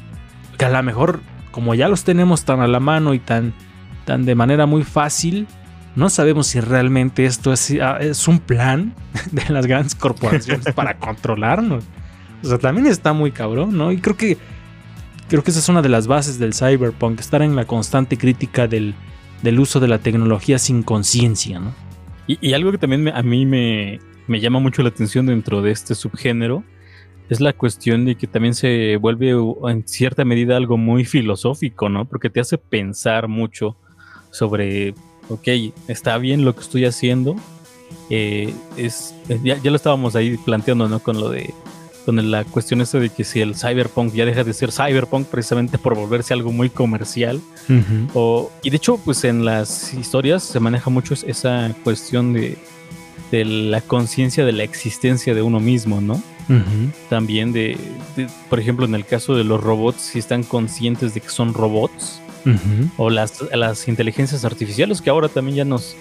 [0.58, 1.20] que a lo mejor,
[1.52, 3.54] como ya los tenemos tan a la mano y tan,
[4.06, 5.48] tan de manera muy fácil,
[5.96, 8.94] no sabemos si realmente esto es, ah, es un plan
[9.32, 11.84] de las grandes corporaciones para controlarnos.
[12.44, 13.92] O sea, también está muy cabrón, ¿no?
[13.92, 14.38] Y creo que
[15.28, 18.68] creo que esa es una de las bases del cyberpunk, estar en la constante crítica
[18.68, 18.96] del,
[19.44, 21.74] del uso de la tecnología sin conciencia, ¿no?
[22.28, 24.00] Y, y algo que también me- a mí me,
[24.32, 26.64] me llama mucho la atención dentro de este subgénero
[27.30, 31.88] es la cuestión de que también se vuelve u- en cierta medida algo muy filosófico,
[31.90, 32.06] ¿no?
[32.06, 33.78] Porque te hace pensar mucho
[34.32, 34.94] sobre,
[35.30, 35.48] ok,
[35.88, 37.36] está bien lo que estoy haciendo.
[38.10, 39.14] Eh, es,
[39.44, 41.00] ya, ya lo estábamos ahí planteando, ¿no?
[41.00, 41.54] Con lo de
[42.06, 45.78] con la cuestión esta de que si el cyberpunk ya deja de ser cyberpunk precisamente
[45.78, 47.40] por volverse algo muy comercial
[48.16, 52.58] o, y de hecho, pues en las historias se maneja mucho es- esa cuestión de,
[53.32, 56.22] de la conciencia de la existencia de uno mismo, ¿no?
[57.10, 57.78] También de,
[58.18, 61.54] de, por ejemplo, en el caso de los robots, si están conscientes de que son
[61.54, 62.20] robots,
[62.98, 65.96] o las, las inteligencias artificiales que ahora también ya nos,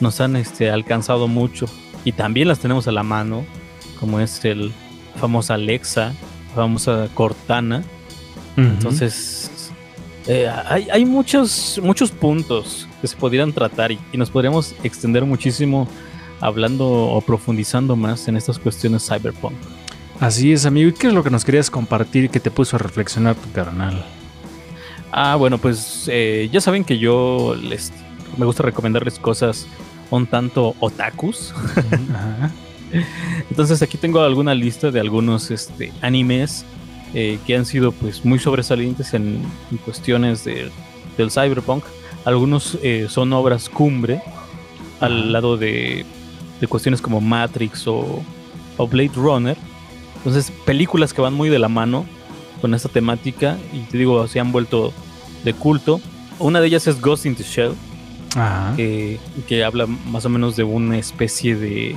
[0.00, 1.66] nos han este, alcanzado mucho
[2.04, 3.44] y también las tenemos a la mano,
[3.98, 4.72] como es el
[5.16, 6.14] famosa Alexa,
[6.54, 7.82] famosa Cortana.
[8.56, 9.70] Entonces,
[10.26, 15.24] eh, hay, hay muchos, muchos puntos que se podrían tratar y, y nos podríamos extender
[15.24, 15.88] muchísimo
[16.40, 19.54] hablando o profundizando más en estas cuestiones cyberpunk.
[20.20, 20.88] Así es, amigo.
[20.90, 24.04] ¿Y qué es lo que nos querías compartir que te puso a reflexionar tu carnal?
[25.12, 27.92] Ah, bueno, pues eh, ya saben que yo les
[28.36, 29.66] me gusta recomendarles cosas
[30.10, 31.52] un tanto otakus.
[32.14, 32.50] Ajá.
[33.50, 36.64] Entonces aquí tengo alguna lista de algunos este, animes
[37.14, 40.70] eh, que han sido pues muy sobresalientes en, en cuestiones de-
[41.16, 41.84] del cyberpunk.
[42.24, 44.20] Algunos eh, son obras cumbre
[45.00, 46.04] al lado de,
[46.60, 48.22] de cuestiones como Matrix o,
[48.76, 49.56] o Blade Runner.
[50.16, 52.04] Entonces películas que van muy de la mano
[52.60, 54.92] con esta temática y te digo se han vuelto
[55.44, 56.00] de culto.
[56.38, 57.72] Una de ellas es Ghost in the Shell
[58.36, 58.74] Ajá.
[58.76, 59.18] que,
[59.48, 61.96] que habla más o menos de una especie de,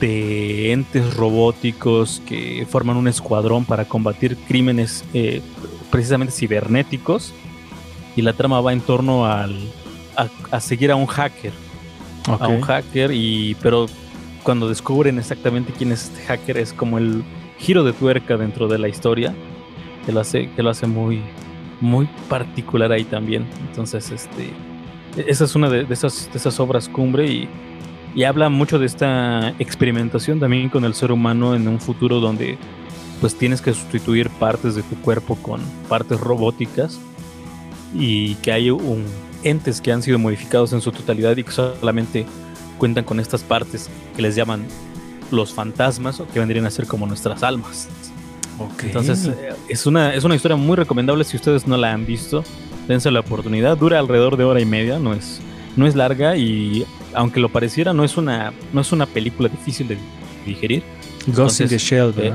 [0.00, 5.42] de entes robóticos que forman un escuadrón para combatir crímenes eh,
[5.90, 7.32] precisamente cibernéticos.
[8.16, 9.56] Y la trama va en torno al,
[10.16, 11.52] a, a seguir a un hacker.
[12.26, 13.86] A un hacker, y, pero
[14.42, 17.24] cuando descubren exactamente quién es este hacker, es como el
[17.58, 19.34] giro de tuerca dentro de la historia
[20.04, 21.22] que lo hace, que lo hace muy,
[21.80, 23.46] muy particular ahí también.
[23.68, 24.50] Entonces, este,
[25.16, 27.48] esa es una de, de esas, de esas obras cumbre y,
[28.14, 32.58] y habla mucho de esta experimentación también con el ser humano en un futuro donde
[33.20, 36.98] pues tienes que sustituir partes de tu cuerpo con partes robóticas
[37.94, 39.04] y que hay un,
[39.44, 42.26] entes que han sido modificados en su totalidad y que solamente
[42.78, 44.64] cuentan con estas partes que les llaman
[45.30, 47.88] los fantasmas o que vendrían a ser como nuestras almas.
[48.82, 52.44] Entonces, eh, es una, es una historia muy recomendable si ustedes no la han visto.
[52.88, 53.76] Dense la oportunidad.
[53.78, 55.40] Dura alrededor de hora y media, no es,
[55.76, 59.88] no es larga y aunque lo pareciera, no es una, no es una película difícil
[59.88, 59.98] de
[60.44, 60.82] digerir.
[61.28, 62.32] Ghost in the Shell, Eh,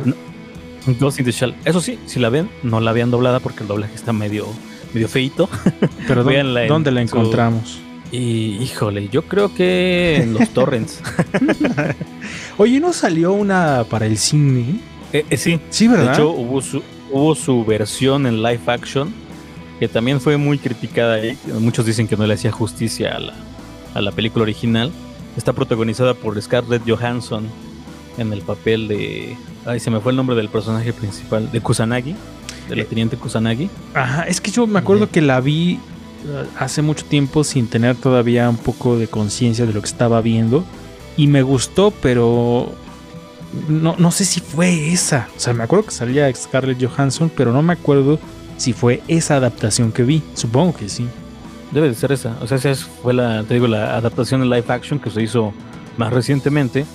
[0.99, 1.55] Ghost in the Shell.
[1.65, 4.47] Eso sí, si la ven, no la vean doblada porque el doblaje está medio,
[4.95, 5.47] medio feito.
[6.07, 7.79] Pero ¿dó- véanla en ¿dónde la su- encontramos?
[8.11, 11.01] Y híjole, yo creo que en los torrents.
[12.57, 14.79] Oye, ¿no salió una para el cine?
[15.11, 16.13] Eh, eh, sí, Sí, de ¿verdad?
[16.13, 16.81] hecho hubo su,
[17.11, 19.11] hubo su versión en live action
[19.79, 21.37] que también fue muy criticada ahí.
[21.59, 23.33] Muchos dicen que no le hacía justicia a la,
[23.93, 24.91] a la película original.
[25.35, 27.45] Está protagonizada por Scarlett Johansson
[28.17, 29.35] en el papel de...
[29.65, 32.15] Ay, se me fue el nombre del personaje principal, de Kusanagi,
[32.69, 33.69] de la Eh, teniente Kusanagi.
[33.93, 35.79] Ajá, es que yo me acuerdo que la vi
[36.27, 40.21] eh, hace mucho tiempo sin tener todavía un poco de conciencia de lo que estaba
[40.21, 40.63] viendo.
[41.17, 42.73] Y me gustó, pero
[43.69, 45.27] no, no sé si fue esa.
[45.35, 48.19] O sea, me acuerdo que salía Scarlett Johansson, pero no me acuerdo
[48.57, 50.23] si fue esa adaptación que vi.
[50.33, 51.07] Supongo que sí.
[51.71, 52.37] Debe de ser esa.
[52.41, 55.21] O sea, esa es- fue la, te digo, la adaptación en live action que se
[55.21, 55.53] hizo
[55.97, 56.85] más recientemente.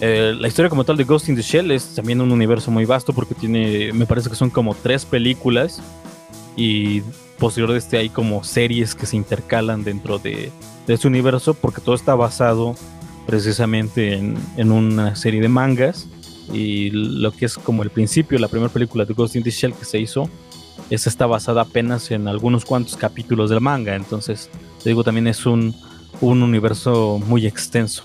[0.00, 2.86] Eh, la historia como tal de Ghost in the Shell es también un universo muy
[2.86, 5.82] vasto porque tiene, me parece que son como tres películas
[6.56, 7.02] y
[7.38, 10.50] posterior de este hay como series que se intercalan dentro de,
[10.86, 12.74] de este universo porque todo está basado
[13.26, 16.08] precisamente en, en una serie de mangas
[16.50, 19.74] y lo que es como el principio, la primera película de Ghost in the Shell
[19.74, 20.30] que se hizo,
[20.88, 24.48] esa está basada apenas en algunos cuantos capítulos del manga, entonces
[24.82, 25.74] te digo también es un,
[26.22, 28.02] un universo muy extenso.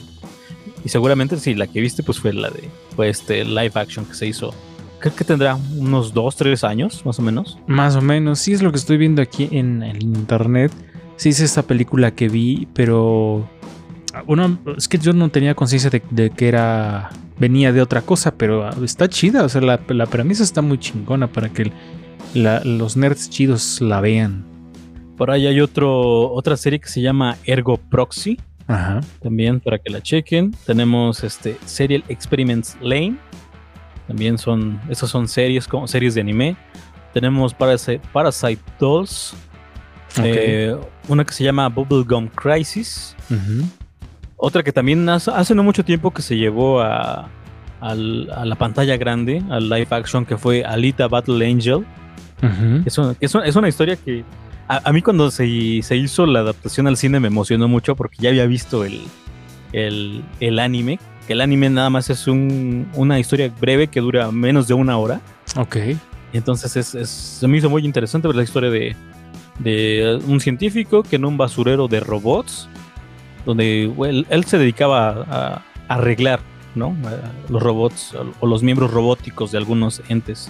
[0.86, 4.13] Y seguramente si la que viste pues fue la de fue este live action que
[4.13, 4.54] se hizo.
[5.00, 7.58] Creo que tendrá unos 2, 3 años más o menos.
[7.67, 10.71] Más o menos, sí es lo que estoy viendo aquí en el internet.
[11.17, 13.48] Sí es esta película que vi, pero
[14.26, 18.34] bueno, es que yo no tenía conciencia de, de que era venía de otra cosa,
[18.36, 21.71] pero está chida, o sea, la, la premisa está muy chingona para que
[22.34, 24.45] la- los nerds chidos la vean.
[25.17, 29.01] Por ahí hay otro, otra serie que se llama Ergo Proxy, Ajá.
[29.21, 30.51] también para que la chequen.
[30.65, 33.15] Tenemos este Serial Experiments Lane.
[34.08, 36.56] También son, esas son series como series de anime.
[37.13, 39.34] Tenemos Parasite, Parasite Dolls.
[40.23, 40.75] Eh,
[41.08, 43.15] una que se llama Bubblegum Crisis.
[44.38, 47.28] Otra que también hace, hace no mucho tiempo que se llevó a,
[47.82, 51.86] al- a la pantalla grande, al live action, que fue Alita Battle Angel.
[52.43, 52.84] Ujú.
[52.86, 54.23] Es una, es una, es una historia que
[54.67, 58.17] a, a mí cuando se, se hizo la adaptación al cine me emocionó mucho porque
[58.19, 59.01] ya había visto el,
[59.73, 60.99] el, el anime.
[61.28, 64.97] Que el anime nada más es un- una historia breve que dura menos de una
[64.97, 65.21] hora.
[65.58, 65.78] Ok.
[66.34, 68.95] Entonces es, es- se me hizo muy interesante ver la historia de,
[69.60, 72.67] de un científico que en un basurero de robots,
[73.45, 75.54] donde él, él se dedicaba a,
[75.88, 76.39] a arreglar
[76.75, 76.95] ¿no?
[77.49, 80.49] los robots o los miembros robóticos de algunos entes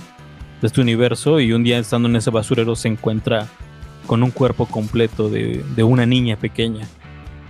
[0.62, 3.48] de este universo y un día estando en ese basurero se encuentra
[4.06, 6.86] con un cuerpo completo de, de una niña pequeña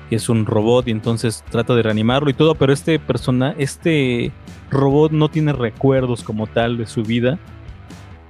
[0.10, 4.32] que es un robot y entonces trata de reanimarlo y todo, pero este persona, este
[4.70, 7.39] robot no tiene recuerdos como tal de su vida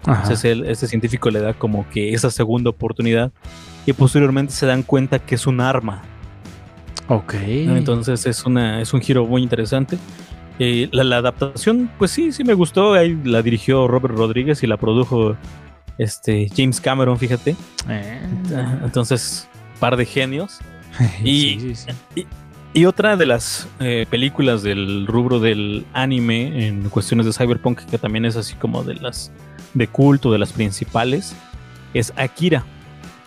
[0.05, 0.21] Ajá.
[0.21, 3.31] entonces él- este científico le da como que esa segunda oportunidad
[3.85, 6.01] y posteriormente se dan cuenta que es un arma.
[7.07, 7.33] Ok.
[7.35, 9.97] Entonces es, una, es un giro muy interesante.
[10.57, 12.93] Eh, la, la adaptación, pues sí, sí me gustó.
[12.93, 15.35] Ahí la dirigió Robert Rodríguez y la produjo
[15.97, 17.55] este, James Cameron, fíjate.
[17.89, 18.21] Eh.
[18.83, 19.47] Entonces,
[19.79, 20.59] par de genios.
[21.23, 22.27] Y- Sí, sí, sí.
[22.73, 27.97] Y otra de las eh, películas del rubro del anime en cuestiones de cyberpunk, que
[27.97, 29.31] también es así como de las
[29.73, 31.33] de culto, de las principales,
[31.93, 32.65] es Akira.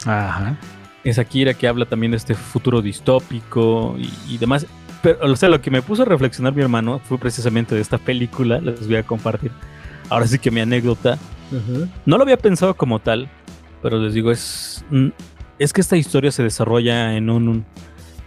[0.04, 0.56] Ajá.
[1.02, 4.66] es Akira que habla también de este futuro distópico y, y demás.
[5.02, 7.96] Pero, o sea, lo que me puso a reflexionar mi hermano fue precisamente de esta
[7.96, 8.60] película.
[8.60, 9.50] Les voy a compartir.
[10.10, 11.16] Ahora sí que mi anécdota.
[12.06, 13.28] No lo había pensado como tal,
[13.82, 15.08] pero les digo, es, mm,
[15.58, 17.64] es que esta historia se desarrolla en un,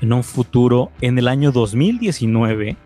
[0.02, 2.78] en un futuro, en el año 2019,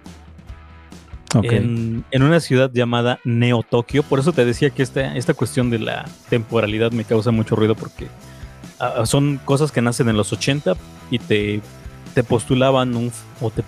[1.36, 1.45] Ok.
[1.45, 4.04] en, en una ciudad llamada Neo Tokio.
[4.04, 7.76] Por eso te decía que esta, esta cuestión de la temporalidad me causa mucho ruido
[7.76, 8.08] porque
[8.80, 10.76] ah, son cosas que nacen en los 80
[11.12, 11.62] y te,
[12.13, 13.63] te postulaban un, o te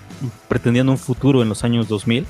[0.47, 2.25] pretendían un futuro en los años 2000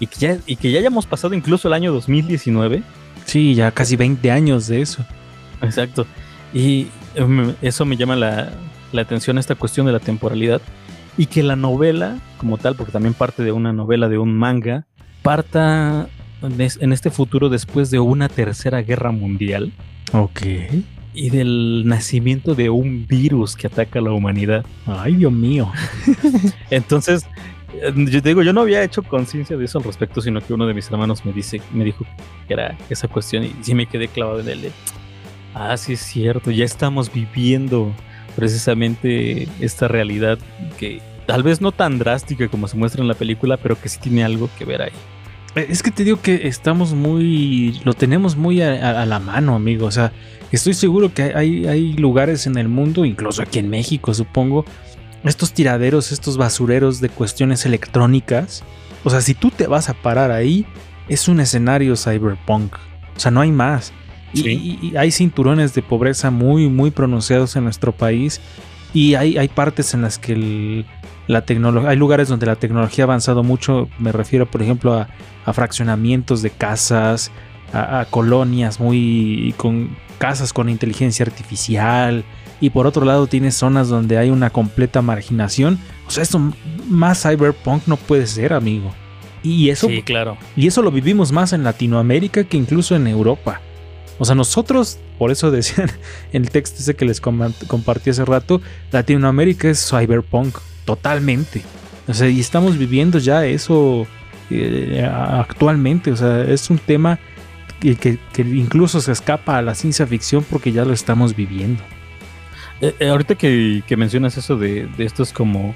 [0.00, 2.82] y que, ya, y que ya hayamos pasado incluso el año 2019.
[3.24, 5.04] Sí, ya casi 20 años de eso.
[5.62, 6.06] Exacto.
[6.52, 8.52] Y em, eso me llama la,
[8.92, 10.60] la atención, esta cuestión de la temporalidad.
[11.16, 14.86] Y que la novela, como tal, porque también parte de una novela, de un manga,
[15.22, 16.08] parta
[16.42, 19.72] en es- en este futuro después de una tercera guerra mundial
[20.12, 20.40] Ok.
[21.14, 24.64] y del nacimiento de un virus que ataca a la humanidad.
[24.86, 25.70] Ay, Dios mío.
[26.70, 27.26] Entonces,
[27.94, 30.66] yo te digo, yo no había hecho conciencia de eso al respecto, sino que uno
[30.66, 32.04] de mis hermanos me dice, me dijo
[32.46, 34.72] que era esa cuestión y sí me quedé clavado en de,
[35.54, 37.92] Ah, sí es cierto, ya estamos viviendo
[38.34, 40.38] precisamente esta realidad
[40.78, 43.98] que tal vez no tan drástica como se muestra en la película, pero que sí
[44.00, 44.92] tiene algo que ver ahí.
[45.54, 47.80] Eh, Es que te digo que estamos muy.
[47.84, 49.86] Lo tenemos muy a la mano, amigo.
[49.86, 50.12] O sea,
[50.54, 54.64] estoy seguro que hay, hay lugares en el mundo, incluso aquí en México, supongo,
[55.30, 58.62] estos tiraderos, estos basureros de cuestiones electrónicas.
[59.04, 60.66] O sea, si tú te vas a parar ahí,
[61.08, 62.74] es un escenario cyberpunk.
[63.16, 63.92] O sea, no hay más.
[64.34, 64.78] Sí.
[64.82, 68.40] Y, y hay cinturones de pobreza muy, muy pronunciados en nuestro país.
[68.92, 70.86] Y hay, hay partes en las que el-
[71.26, 71.90] la tecnología.
[71.90, 73.88] Hay lugares donde la tecnología ha avanzado mucho.
[73.98, 75.08] Me refiero, por ejemplo, a,
[75.46, 77.30] a fraccionamientos de casas,
[77.72, 79.54] a, a colonias muy.
[79.56, 82.24] con casas con inteligencia artificial.
[82.60, 85.78] Y por otro lado, tienes zonas donde hay una completa marginación.
[86.06, 86.40] O sea, esto
[86.88, 88.94] más cyberpunk no puede ser, amigo.
[89.42, 90.38] Y eso, Sí, claro.
[90.56, 93.60] y eso lo vivimos más en Latinoamérica que incluso en Europa.
[94.18, 95.90] O sea, nosotros, por eso decían
[96.32, 101.62] en el texto ese que les compartí hace rato, Latinoamérica es cyberpunk, totalmente.
[102.06, 104.06] O sea, y estamos viviendo ya eso
[104.50, 106.12] eh, actualmente.
[106.12, 107.18] O sea, es un tema
[107.80, 111.82] que, que- que incluso se escapa a la ciencia ficción porque ya lo estamos viviendo.
[112.80, 115.74] Eh, eh, ahorita que, que mencionas eso de, de estos como,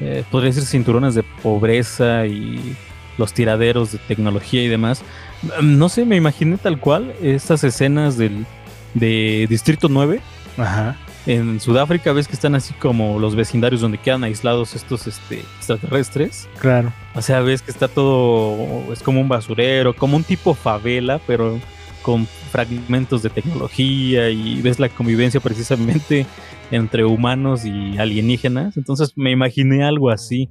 [0.00, 2.76] eh, podría ser cinturones de pobreza y
[3.18, 5.02] los tiraderos de tecnología y demás,
[5.42, 8.46] mm, no sé, me imaginé tal cual estas escenas del,
[8.94, 10.20] de Distrito 9
[10.58, 10.96] Ajá.
[11.26, 16.48] en Sudáfrica, ves que están así como los vecindarios donde quedan aislados estos este, extraterrestres.
[16.58, 16.92] Claro.
[17.14, 21.58] O sea, ves que está todo, es como un basurero, como un tipo favela, pero
[22.06, 26.24] con fragmentos de tecnología y ves la convivencia precisamente
[26.70, 28.76] entre humanos y alienígenas.
[28.76, 30.48] Entonces me imaginé algo así.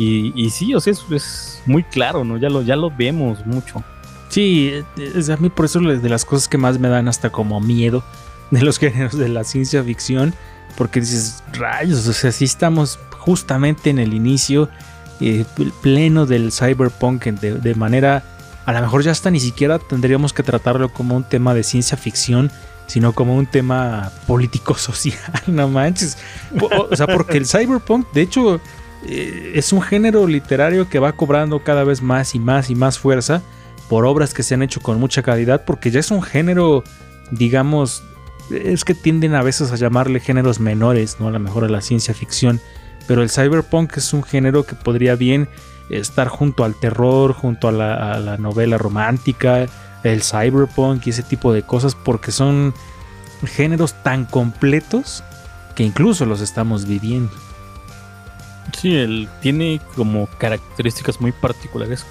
[0.00, 2.38] Y, sí, o sea, es, es muy claro, ¿no?
[2.38, 3.84] Ya lo, ya lo vemos mucho.
[4.30, 7.30] Sí, es a mí por eso es de las cosas que más me dan hasta
[7.30, 8.02] como miedo
[8.50, 10.34] de los géneros de la ciencia ficción,
[10.76, 14.68] porque dices, rayos, o sea, sí estamos justamente en el inicio
[15.20, 15.44] eh,
[15.82, 18.24] pleno del cyberpunk de manera,
[18.66, 21.96] a lo mejor ya hasta ni siquiera tendríamos que tratarlo como un tema de ciencia
[21.96, 22.50] ficción,
[22.88, 26.18] sino como un tema político-social, no manches.
[26.60, 28.60] O, sea, porque el cyberpunk, de hecho,
[29.06, 32.98] eh, es un género literario que va cobrando cada vez más y más y más
[32.98, 33.40] fuerza
[33.88, 36.82] por obras que se han hecho con mucha calidad, porque ya es un género,
[37.30, 38.02] digamos,
[38.50, 41.28] es que tienden a veces a llamarle géneros menores, ¿no?
[41.28, 42.60] A lo mejor a la ciencia ficción,
[43.06, 45.48] pero el cyberpunk es un género que podría bien
[45.90, 49.66] estar junto al terror, junto a la, a la novela romántica,
[50.02, 52.74] el cyberpunk y ese tipo de cosas, porque son
[53.44, 55.22] géneros tan completos
[55.74, 57.32] que incluso los estamos viviendo.
[58.76, 62.04] Sí, él tiene como características muy particulares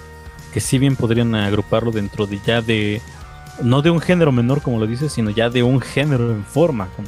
[0.54, 3.02] que si bien podrían agruparlo dentro de ya de,
[3.62, 6.88] no de un género menor como lo dices, sino ya de un género en forma.
[6.96, 7.08] como-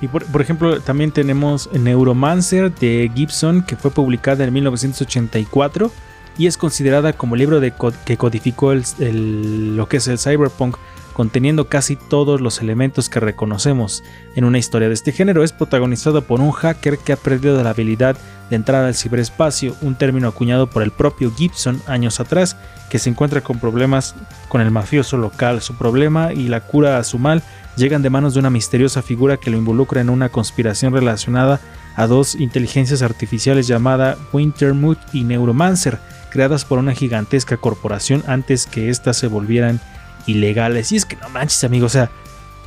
[0.00, 5.90] Y por, ejemplo, también tenemos Neuromancer de Gibson, que fue publicada en 1984
[6.38, 10.18] y es considerada como el libro de co- que codificó el- lo que es el
[10.18, 10.76] cyberpunk,
[11.14, 15.42] conteniendo casi todos los elementos que reconocemos en una historia de este género.
[15.42, 18.18] Es protagonizado por un hacker que ha perdido la habilidad
[18.50, 22.58] de entrar al ciberespacio, un término acuñado por el propio Gibson años atrás,
[22.90, 24.14] que se encuentra con problemas
[24.50, 25.62] con el mafioso local.
[25.62, 27.42] Su problema y la cura a su mal
[27.76, 31.60] llegan de manos de una misteriosa figura que lo involucra en una conspiración relacionada
[31.94, 35.98] a dos inteligencias artificiales llamada Wintermute y Neuromancer,
[36.30, 39.80] creadas por una gigantesca corporación antes que éstas se volvieran
[40.26, 40.92] ilegales.
[40.92, 42.10] Y es que no manches, amigo, o sea,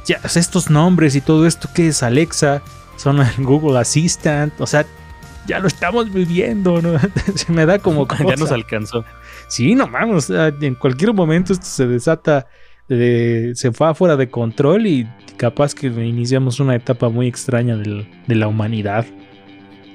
[0.05, 2.61] ya estos nombres y todo esto que es Alexa,
[2.97, 4.85] son el Google Assistant, o sea,
[5.47, 6.99] ya lo estamos viviendo, ¿no?
[7.35, 8.55] Se me da como ya nos cosa.
[8.55, 9.05] alcanzó.
[9.47, 9.87] Sí, no
[10.21, 12.47] sea, en cualquier momento esto se desata,
[12.89, 18.35] se va fuera de control y capaz que iniciamos una etapa muy extraña del- de
[18.35, 19.05] la humanidad.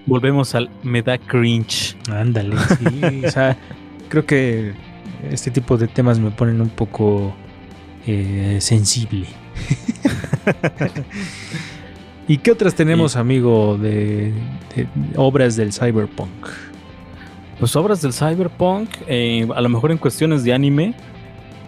[0.07, 1.97] Volvemos al me da cringe.
[2.11, 3.57] Ándale, sí, o sea,
[4.09, 4.73] creo que
[5.31, 7.35] este tipo de temas me ponen un poco
[8.07, 9.27] eh, sensible.
[12.27, 14.33] ¿Y qué otras tenemos, amigo, de,
[14.75, 14.87] de
[15.17, 16.31] obras del cyberpunk?
[17.59, 20.95] Pues obras del cyberpunk, eh, a lo mejor en cuestiones de anime,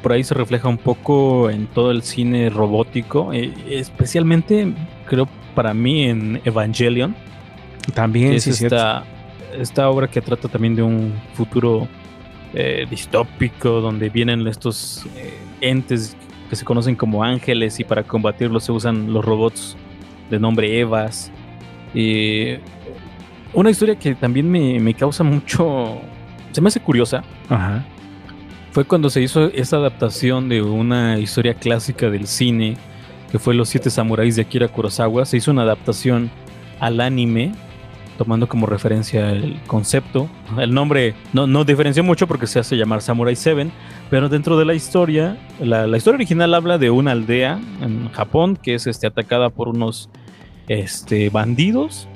[0.07, 4.73] por ahí se refleja un poco en todo el cine robótico, eh, especialmente
[5.05, 7.17] creo para mí en Evangelion,
[7.93, 8.77] También, es sí, cierto.
[8.77, 9.05] esta,
[9.61, 11.89] esta obra que trata también de un futuro
[12.55, 16.17] eh, distópico donde vienen estos eh, entes
[16.49, 19.77] que se conocen como ángeles y para combatirlos se usan los robots
[20.31, 21.33] de nombre Evas.
[21.93, 22.59] Y
[23.53, 26.01] una historia que también me, me causa mucho,
[26.53, 27.85] se me hace curiosa, Ajá.
[28.77, 32.77] Fue cuando se hizo esta adaptación de una historia clásica del cine,
[33.33, 35.25] que fue Los Siete Samuráis de Akira Kurosawa.
[35.25, 36.31] Se hizo una adaptación
[36.79, 37.53] al anime
[38.19, 40.29] tomando como referencia el concepto.
[40.59, 43.71] El nombre no, no diferenció mucho porque se hace llamar Samurai 7,
[44.11, 48.75] pero dentro de la historia, la, historia original habla de una aldea en Japón que
[48.75, 50.11] es este, atacada por unos
[50.69, 52.09] este, bandidos.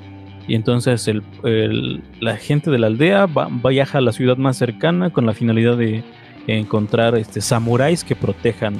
[0.47, 5.09] Y entonces el- la gente de la aldea va- viaja a la ciudad más cercana
[5.09, 6.03] con la finalidad de
[6.47, 8.75] encontrar este, samuráis que protejan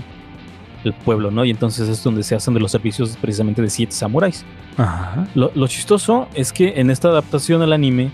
[0.83, 1.45] el pueblo, ¿no?
[1.45, 4.45] Y entonces es donde se hacen de los servicios precisamente de siete samuráis.
[4.77, 5.27] Ajá.
[5.35, 8.11] Lo, lo chistoso es que en esta adaptación al anime,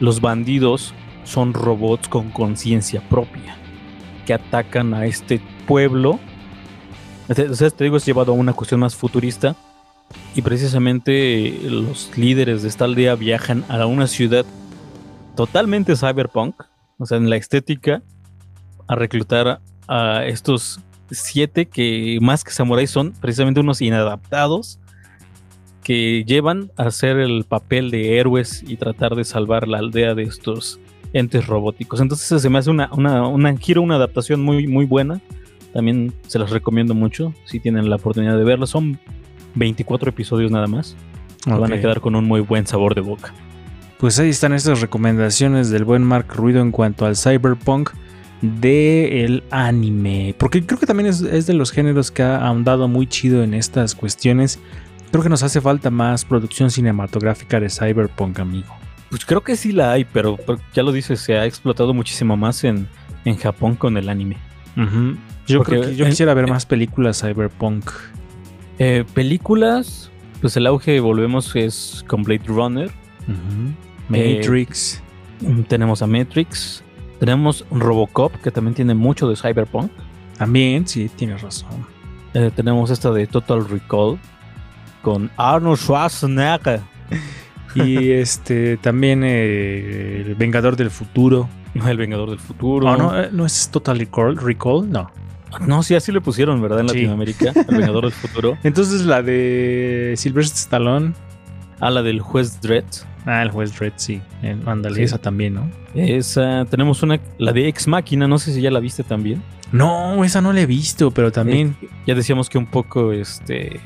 [0.00, 3.56] los bandidos son robots con conciencia propia
[4.26, 6.18] que atacan a este pueblo.
[7.28, 9.56] O sea, te digo, es llevado a una cuestión más futurista.
[10.34, 14.44] Y precisamente eh, los líderes de esta aldea viajan a una ciudad
[15.36, 16.62] totalmente cyberpunk,
[16.98, 18.02] o sea, en la estética,
[18.86, 20.80] a reclutar a estos
[21.10, 24.78] siete que más que samuráis son precisamente unos inadaptados
[25.82, 30.22] que llevan a hacer el papel de héroes y tratar de salvar la aldea de
[30.22, 30.78] estos
[31.12, 32.00] entes robóticos.
[32.00, 35.20] Entonces se me hace una, una, una giro, una adaptación muy, muy buena.
[35.72, 38.66] También se las recomiendo mucho si tienen la oportunidad de verla.
[38.66, 38.98] Son
[39.54, 40.96] 24 episodios nada más.
[41.44, 43.34] Se Van a quedar con un muy buen sabor de boca.
[43.98, 47.90] Pues ahí están estas recomendaciones del buen Mark Ruido en cuanto al cyberpunk
[48.42, 50.34] del anime.
[50.36, 53.54] Porque creo que también es, es de los géneros que ha ahondado muy chido en
[53.54, 54.58] estas cuestiones.
[55.10, 58.74] Creo que nos hace falta más producción cinematográfica de cyberpunk, amigo.
[59.08, 62.36] Pues creo que sí la hay, pero, pero ya lo dices, se ha explotado muchísimo
[62.36, 62.88] más en,
[63.24, 64.36] en Japón con el anime.
[65.46, 67.90] Yo Porque creo que yo quisiera ver más películas cyberpunk.
[68.78, 72.90] Eh, películas, pues el auge, volvemos, es con Blade Runner.
[74.12, 75.02] Eh, Matrix.
[75.68, 76.82] Tenemos a Matrix.
[77.22, 79.92] Tenemos Robocop, que también tiene mucho de cyberpunk.
[80.38, 81.86] También, sí, tienes razón.
[82.34, 84.18] Eh, tenemos esta de Total Recall
[85.02, 86.80] con Arnold Schwarzenegger.
[87.76, 91.48] Y este también eh, el Vengador del Futuro.
[91.86, 92.84] El Vengador del Futuro.
[92.84, 95.08] No, no, eh, no es Total Recall, Recall, no.
[95.64, 96.80] No, sí, así le pusieron, ¿verdad?
[96.80, 96.94] En Sí.
[96.96, 97.52] Latinoamérica.
[97.54, 98.58] El Vengador del Futuro.
[98.64, 101.12] Entonces la de Sylvester Stallone.
[101.82, 102.84] A la del juez Dredd.
[103.26, 104.20] Ah, el juez Dredd, sí.
[104.66, 105.02] Ándale, Sí.
[105.02, 105.70] esa también, ¿no?
[105.94, 109.42] Esa, tenemos una, la de Ex Máquina, no sé si ya la viste también.
[109.72, 111.76] No, esa no la he visto, pero también.
[111.82, 113.80] Eh, ya decíamos que un poco este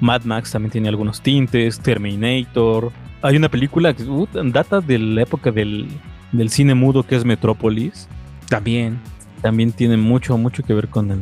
[0.00, 2.92] Mad Max también tiene algunos tintes, Terminator.
[3.22, 5.88] Hay una película que uh, data de la época del,
[6.32, 8.08] del cine mudo que es Metrópolis.
[8.48, 8.98] También.
[9.42, 11.20] También tiene mucho, mucho que ver con el,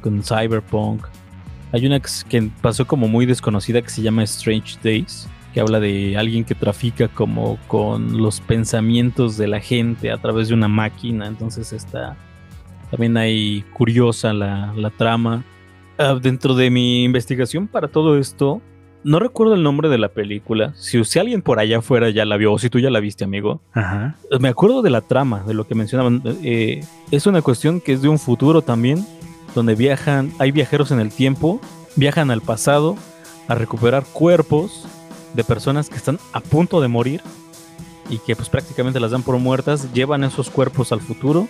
[0.00, 1.04] con Cyberpunk.
[1.72, 6.16] Hay una que pasó como muy desconocida que se llama Strange Days, que habla de
[6.16, 11.26] alguien que trafica como con los pensamientos de la gente a través de una máquina.
[11.26, 12.16] Entonces está
[12.90, 15.44] también hay curiosa la, la trama.
[15.98, 18.62] Ah, dentro de mi investigación para todo esto,
[19.04, 20.72] no recuerdo el nombre de la película.
[20.76, 23.24] Si, si alguien por allá afuera ya la vio, o si tú ya la viste,
[23.24, 24.16] amigo, Ajá.
[24.40, 26.22] me acuerdo de la trama, de lo que mencionaban.
[26.42, 26.80] Eh,
[27.10, 29.04] es una cuestión que es de un futuro también,
[29.54, 31.60] donde viajan, hay viajeros en el tiempo,
[31.96, 32.96] viajan al pasado
[33.48, 34.86] a recuperar cuerpos
[35.34, 37.22] de personas que están a punto de morir
[38.10, 41.48] y que pues prácticamente las dan por muertas, llevan esos cuerpos al futuro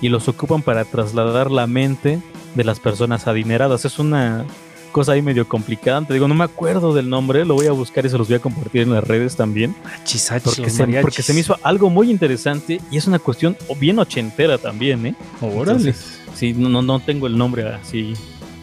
[0.00, 2.20] y los ocupan para trasladar la mente
[2.54, 3.84] de las personas adineradas.
[3.84, 4.44] Es una
[4.92, 6.06] cosa ahí medio complicada.
[6.06, 8.36] Te digo, no me acuerdo del nombre, lo voy a buscar y se los voy
[8.36, 11.90] a compartir en las redes también Achis, achis, porque se, porque se me hizo algo
[11.90, 15.14] muy interesante y es una cuestión bien ochentera también, ¿eh?
[15.40, 15.94] Órale.
[16.34, 18.14] Sí, no, no, no tengo el nombre así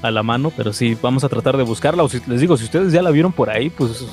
[0.02, 2.04] a la mano, pero sí, vamos a tratar de buscarla.
[2.04, 4.06] O si les digo, si ustedes ya la vieron por ahí, pues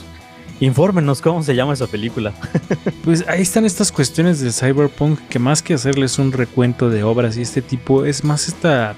[0.61, 2.33] infórmenos cómo se llama esa película.
[3.05, 7.39] Pues ahí están estas cuestiones del cyberpunk que más que hacerles un recuento de obras
[7.39, 8.97] y este tipo es más esta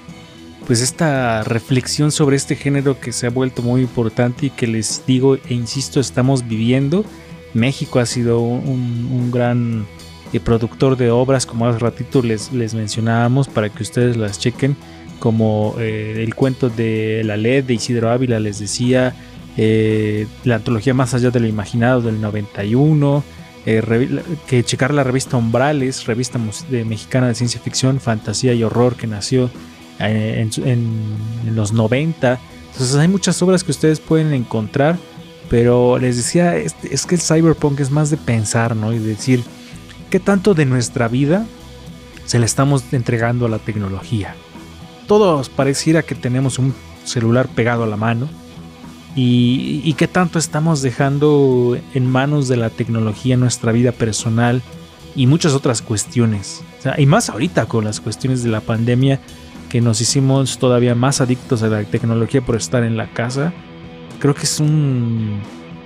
[0.67, 5.03] pues esta reflexión sobre este género que se ha vuelto muy importante y que les
[5.07, 7.05] digo e insisto estamos viviendo.
[7.53, 9.85] México ha sido un gran
[10.33, 14.77] eh, productor de obras como hace ratito les, les mencionábamos para que ustedes las chequen
[15.19, 19.13] como eh, el cuento de La LED de Isidro Ávila les decía
[19.63, 23.23] eh, la antología Más allá de lo imaginado del 91
[23.67, 26.39] eh, que checar la revista Umbrales, revista
[26.71, 29.51] de mexicana de ciencia ficción, fantasía y horror que nació
[29.99, 32.39] eh, en, los 90.
[32.71, 34.97] Entonces hay muchas obras que ustedes pueden encontrar,
[35.47, 38.93] pero les decía, es, es que el cyberpunk es más de pensar, ¿no?
[38.93, 39.43] Y decir,
[40.09, 41.45] ¿qué tanto de nuestra vida
[42.25, 44.33] se le estamos entregando a la tecnología?
[45.07, 48.27] Todos pareciera que tenemos un celular pegado a la mano
[49.15, 54.61] y, y qué tanto estamos dejando en manos de la tecnología nuestra vida personal
[55.15, 56.63] y muchas otras cuestiones.
[56.79, 59.19] O sea, y más ahorita con las cuestiones de la pandemia
[59.69, 63.53] que nos hicimos todavía más adictos a la tecnología por estar en la casa.
[64.19, 65.39] Creo que es un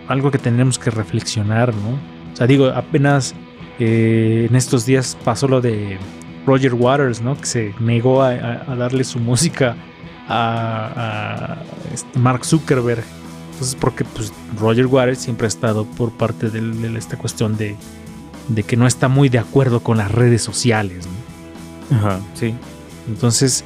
[0.07, 1.89] algo que tenemos que reflexionar, ¿no?
[2.33, 3.33] O sea, digo, apenas
[3.79, 5.97] eh, en estos días pasó lo de
[6.45, 7.35] Roger Waters, ¿no?
[7.37, 8.29] Que se negó a-
[8.67, 9.75] a darle su música
[10.27, 13.03] a, a, este, Mark Zuckerberg.
[13.51, 17.75] Entonces, porque pues, Roger Waters siempre ha estado por parte de, esta cuestión de,
[18.49, 21.97] de que no está muy de acuerdo con las redes sociales, ¿no?
[21.97, 22.53] Ajá, sí.
[23.07, 23.63] Entonces,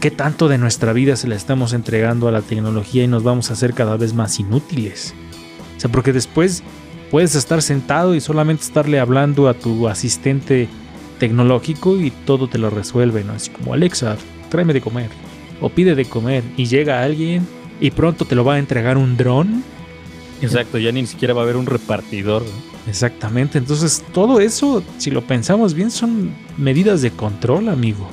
[0.00, 3.50] ¿qué tanto de nuestra vida se la estamos entregando a la tecnología y nos vamos
[3.50, 5.14] a hacer cada vez más inútiles?
[5.76, 6.62] O sea, porque después
[7.10, 10.68] puedes estar sentado y solamente estarle hablando a tu asistente
[11.18, 13.32] tecnológico y todo te lo resuelve, ¿no?
[13.32, 14.16] Así como, Alexa,
[14.48, 15.10] tráeme de comer.
[15.62, 17.46] O pide de comer y llega alguien
[17.80, 19.64] y pronto te lo va a entregar un dron.
[20.42, 22.42] Exacto, ya ni siquiera va a haber un repartidor.
[22.86, 28.08] Exactamente, entonces todo eso, si lo pensamos bien, son medidas de control, amigo.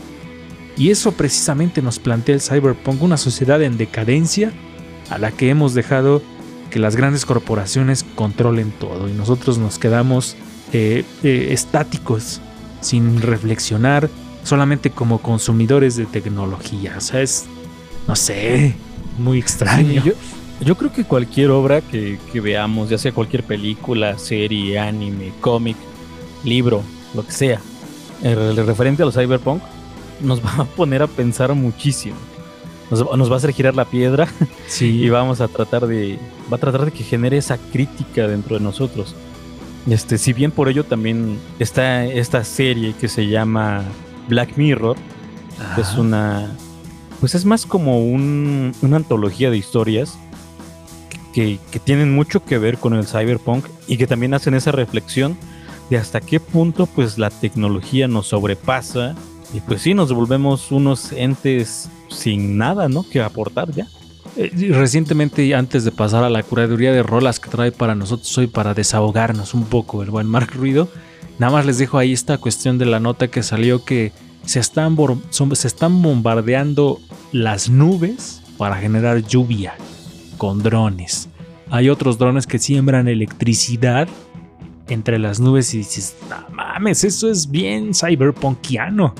[0.77, 4.53] Y eso precisamente nos plantea el cyberpunk, una sociedad en decadencia
[5.09, 6.21] a la que hemos dejado
[6.69, 10.37] que las grandes corporaciones controlen todo y nosotros nos quedamos
[10.71, 12.41] eh, eh, estáticos,
[12.79, 14.09] sin reflexionar,
[14.49, 16.95] solamente como consumidores de tecnología.
[16.97, 17.45] O sea, es,
[18.07, 18.73] no sé,
[19.19, 20.01] muy extraño.
[20.01, 20.13] Sí, yo,
[20.65, 25.77] yo creo que cualquier obra que, que veamos, ya sea cualquier película, serie, anime, cómic,
[26.43, 26.81] libro,
[27.13, 27.61] lo que sea,
[28.23, 29.61] el, referente a los cyberpunk,
[30.19, 32.15] nos va a poner a pensar muchísimo.
[32.89, 34.27] Nos, nos va a hacer girar la piedra
[34.67, 36.17] Sí, y vamos a tratar de
[36.51, 39.15] va a tratar de que genere esa crítica dentro de nosotros.
[39.87, 43.83] Este, si bien por ello también está esta serie que se llama
[44.27, 44.97] Black Mirror,
[45.75, 46.51] que es una
[47.19, 50.17] pues es más como un- una antología de historias
[51.33, 55.37] que, que tienen mucho que ver con el cyberpunk y que también hacen esa reflexión
[55.89, 59.15] de hasta qué punto pues la tecnología nos sobrepasa
[59.53, 63.03] y pues sí nos volvemos unos entes sin nada, ¿no?
[63.09, 63.87] que aportar ya.
[64.37, 68.47] Eh, Recientemente, antes de pasar a la curaduría de rolas que trae para nosotros hoy
[68.47, 70.87] para desahogarnos un poco el buen Mark Ruido,
[71.39, 74.11] nada más les dejo ahí esta cuestión de la nota que salió que
[74.45, 74.95] se están,
[75.29, 76.99] se bombardeando
[77.31, 79.73] las nubes para generar lluvia
[80.37, 81.29] con drones.
[81.71, 84.07] Hay otros drones que siembran electricidad
[84.87, 89.13] entre las nubes y dices, no mames, eso es bien cyberpunkiano.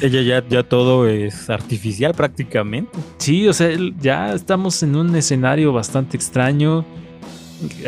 [0.00, 2.98] Ella ya, ya todo es artificial prácticamente.
[3.18, 6.84] Sí, o sea, ya estamos en un escenario bastante extraño.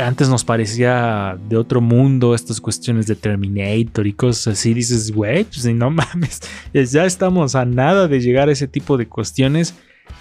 [0.02, 4.74] Antes nos parecía de otro mundo estas cuestiones de Terminator y cosas así.
[4.74, 6.40] Dices, güey, pues no mames,
[6.74, 9.74] ya estamos a nada de llegar a ese tipo de cuestiones.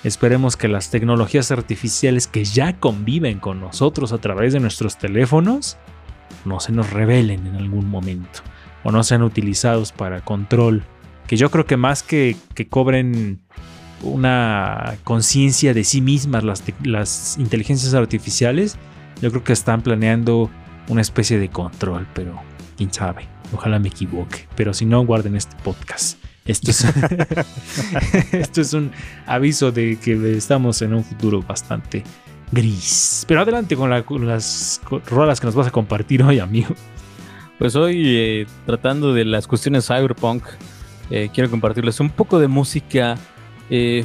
[0.04, 5.78] Esperemos que las tecnologías artificiales que ya conviven con nosotros a través de nuestros teléfonos
[6.46, 8.42] no se nos revelen en algún momento
[8.84, 10.84] o no sean utilizados para control.
[11.28, 13.42] Que yo creo que más que, que cobren
[14.02, 18.78] una conciencia de sí mismas las, las inteligencias artificiales,
[19.22, 20.50] yo creo que están planeando
[20.88, 22.40] una especie de control, pero
[22.78, 26.18] quién sabe, ojalá me equivoque, pero si no, guarden este podcast.
[26.46, 26.84] Esto es,
[28.34, 28.92] esto es un
[29.26, 32.04] aviso de que estamos en un futuro bastante
[32.52, 33.26] gris.
[33.28, 36.74] Pero adelante con, la- con las rolas que nos vas a compartir hoy, amigo.
[37.60, 40.44] Pues hoy, eh, tratando de las cuestiones cyberpunk,
[41.12, 43.16] eh, quiero compartirles un poco de música.
[43.70, 44.04] eh,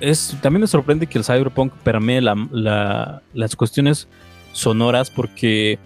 [0.00, 4.08] es, también me sorprende que el cyberpunk permee la- la- las cuestiones
[4.52, 5.78] sonoras porque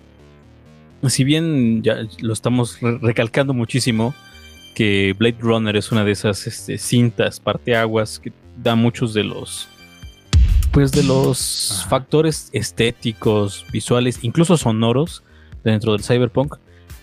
[1.08, 4.14] si bien ya lo estamos re- recalcando muchísimo,
[4.74, 9.68] que Blade Runner es una de esas este, cintas parteaguas que da muchos de los
[10.72, 11.88] pues de los Ajá.
[11.90, 15.22] factores estéticos, visuales, incluso sonoros
[15.62, 16.56] dentro del cyberpunk.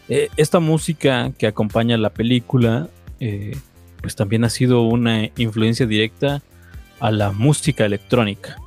[0.09, 2.89] Eh, esta música que acompaña la película,
[3.22, 3.55] eh,
[4.01, 6.41] pues también ha sido una influencia directa
[6.99, 8.57] a la música electrónica.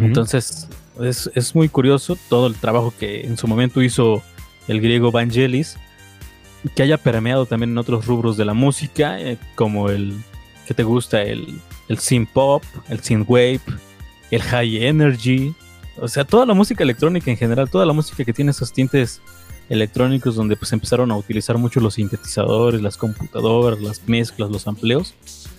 [0.00, 0.68] Entonces,
[1.00, 4.22] es, es muy curioso todo el trabajo que en su momento hizo
[4.66, 5.76] el griego Vangelis,
[6.74, 10.14] que haya permeado también en otros rubros de la música, eh, como el
[10.66, 13.60] que te gusta, el, el synth pop, el synth wave,
[14.30, 15.54] el high energy,
[16.00, 19.20] o sea, toda la música electrónica en general, toda la música que tiene esos tintes
[19.68, 25.14] electrónicos donde pues empezaron a utilizar mucho los sintetizadores, las computadoras, las mezclas, los amplios.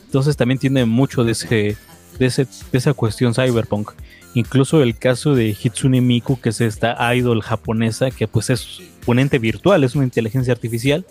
[0.06, 1.78] Entonces también tiene mucho de ese
[2.18, 3.92] de, ese, de esa cuestión cyberpunk.
[4.36, 9.18] Incluso el caso de Hitsune Miku, que es esta idol japonesa, que pues es un
[9.20, 11.06] ente virtual, es una inteligencia artificial,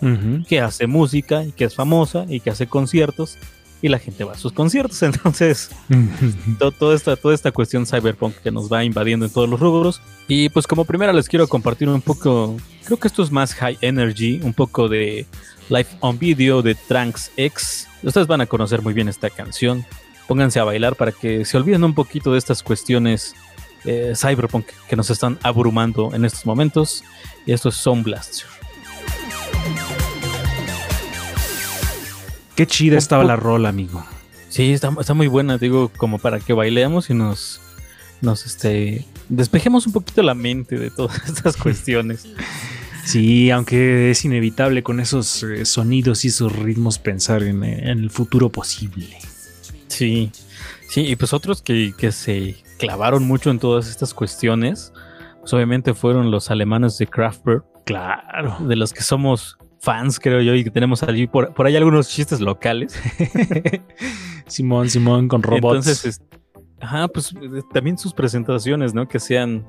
[0.47, 3.37] que hace música y que es famosa y que hace conciertos
[3.81, 5.01] y la gente va a sus conciertos.
[5.03, 5.69] Entonces,
[6.59, 10.01] to- toda esta, toda esta cuestión cyberpunk que nos va invadiendo en todos los rubros.
[10.29, 12.55] Y pues como primera les quiero compartir un poco,
[12.85, 15.25] creo que esto es más high energy, un poco de
[15.69, 17.87] live on video de Trunks X.
[18.01, 19.85] Ustedes van a conocer muy bien esta canción.
[20.29, 23.33] Pónganse a bailar para que se olviden un poquito de estas cuestiones
[23.83, 27.03] eh, cyberpunk que nos están abrumando en estos momentos.
[27.47, 28.45] Y esto es Sound Blaster.
[32.55, 34.05] Qué chida estaba la rola, amigo.
[34.49, 37.59] Sí, está, está muy buena, digo, como para que bailemos y nos,
[38.21, 42.27] nos este, despejemos un poquito la mente de todas estas cuestiones.
[43.03, 48.11] Sí, aunque es inevitable con esos eh, sonidos y esos ritmos pensar en, en el
[48.11, 49.17] futuro posible.
[49.89, 50.31] Sí,
[50.87, 54.93] sí, y pues otros que, que se clavaron mucho en todas estas cuestiones,
[55.41, 58.55] pues obviamente fueron los alemanes de Kraftwerk, Claro.
[58.61, 62.07] de los que somos fans, creo yo, y que tenemos allí por, por ahí algunos
[62.09, 62.97] chistes locales.
[64.47, 65.87] Simón, Simón con robots.
[65.87, 66.21] Entonces, es-
[66.81, 69.07] ajá, pues eh, también sus presentaciones, ¿no?
[69.07, 69.65] Que sean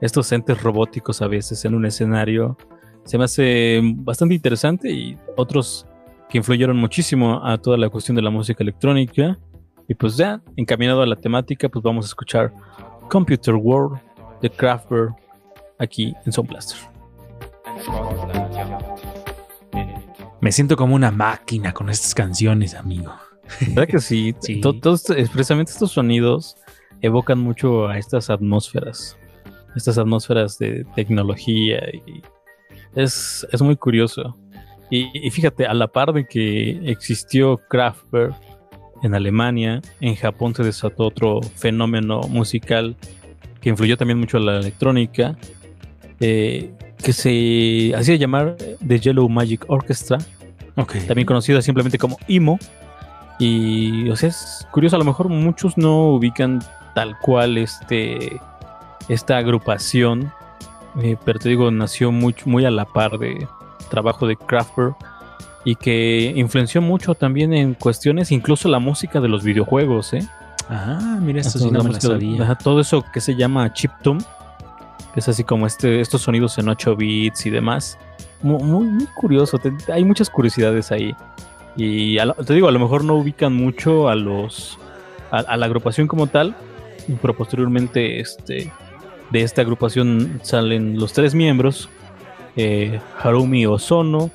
[0.00, 2.56] estos entes robóticos a veces en un escenario,
[3.04, 5.86] se me hace bastante interesante y otros
[6.28, 9.38] que influyeron muchísimo a toda la cuestión de la música electrónica.
[9.88, 12.52] Y pues ya, encaminado a la temática, pues vamos a escuchar
[13.08, 13.98] Computer World
[14.42, 15.14] de Kraftwerk
[15.78, 16.78] aquí en Sound Blaster.
[20.40, 23.12] Me siento como una máquina con estas canciones, amigo.
[23.68, 24.34] ¿Verdad que sí?
[24.40, 24.60] Sí.
[24.60, 26.56] To- Todos, expresamente estos sonidos
[27.00, 29.16] evocan mucho a estas atmósferas,
[29.74, 32.22] estas atmósferas de tecnología y
[32.94, 34.36] es, es muy curioso.
[34.90, 38.34] Y, y fíjate, a la par de que existió Kraftwerk
[39.02, 42.96] en Alemania, en Japón se desató otro fenómeno musical
[43.60, 45.36] que influyó también mucho a la electrónica,
[46.20, 46.70] eh,
[47.02, 50.18] que se hacía llamar The Yellow Magic Orchestra,
[51.06, 52.58] también conocida simplemente como IMO.
[53.38, 56.60] Y, o sea, es curioso, a lo mejor muchos no ubican
[56.94, 58.40] tal cual este,
[59.08, 60.32] esta agrupación,
[61.02, 63.46] eh, pero te digo, nació muy, muy a la par de
[63.90, 64.96] trabajo de Kraftwerk
[65.70, 70.26] y que influenció mucho también en cuestiones, incluso la música de los videojuegos, ¿eh?
[70.70, 72.42] Ah, mira, esto sí no la me la música de- sabía.
[72.42, 74.20] ajá, todo eso que se llama chiptune,
[75.12, 77.98] que es así como este, estos sonidos en 8 bits y demás.
[78.42, 81.14] Mu- Muy, muy, curioso, te- hay muchas curiosidades ahí.
[81.76, 84.78] Y a te digo, a lo mejor no ubican mucho a los
[85.30, 86.54] a, a la agrupación como tal,
[87.20, 88.72] pero posteriormente este,
[89.30, 91.88] de esta agrupación salen los tres miembros,
[92.56, 94.30] eh, Harumi Ozono,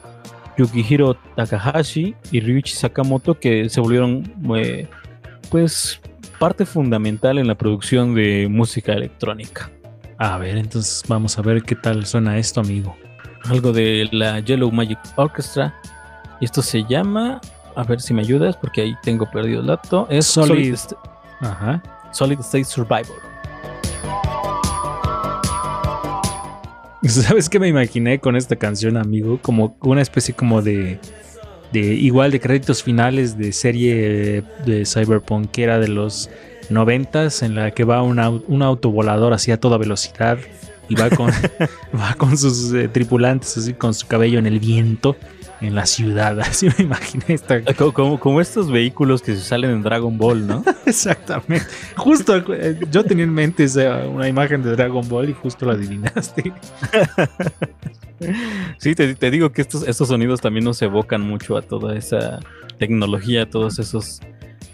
[0.57, 4.87] Yukihiro Takahashi y Ryuichi Sakamoto, que se volvieron eh,
[5.49, 5.99] pues
[6.39, 9.69] parte fundamental en la producción de música electrónica.
[10.17, 12.95] A ver, entonces vamos a ver qué tal suena esto, amigo.
[13.45, 15.73] Algo de la Yellow Magic Orchestra.
[16.39, 17.41] Y esto se llama,
[17.75, 20.07] a ver si me ayudas, porque ahí tengo perdido el dato.
[20.09, 20.75] Es Solid.
[20.75, 20.97] Solid,
[21.41, 21.81] Ajá.
[22.11, 23.17] Solid State Survivor.
[27.07, 29.39] ¿Sabes qué me imaginé con esta canción, amigo?
[29.41, 30.99] Como una especie como de,
[31.71, 36.29] de igual de créditos finales de serie de Cyberpunk que era de los
[36.69, 40.37] noventas en la que va un, au- un auto volador así a toda velocidad
[40.87, 41.29] y va con,
[41.93, 45.15] va con sus eh, tripulantes así con su cabello en el viento
[45.65, 46.39] en la ciudad.
[46.41, 47.61] Así me imaginé esta.
[47.65, 50.63] Ah, Como, como- como estos vehículos que se salen en Dragon Ball, ¿no?
[50.85, 51.65] Exactamente.
[51.95, 55.73] Justo eh, yo tenía en mente esa, una imagen de Dragon Ball y justo la
[55.73, 56.51] adivinaste.
[58.77, 62.39] Sí, te, te digo que estos, estos sonidos también nos evocan mucho a toda esa
[62.79, 64.21] tecnología, a todos esos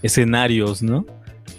[0.04, 1.06] escenarios, ¿no?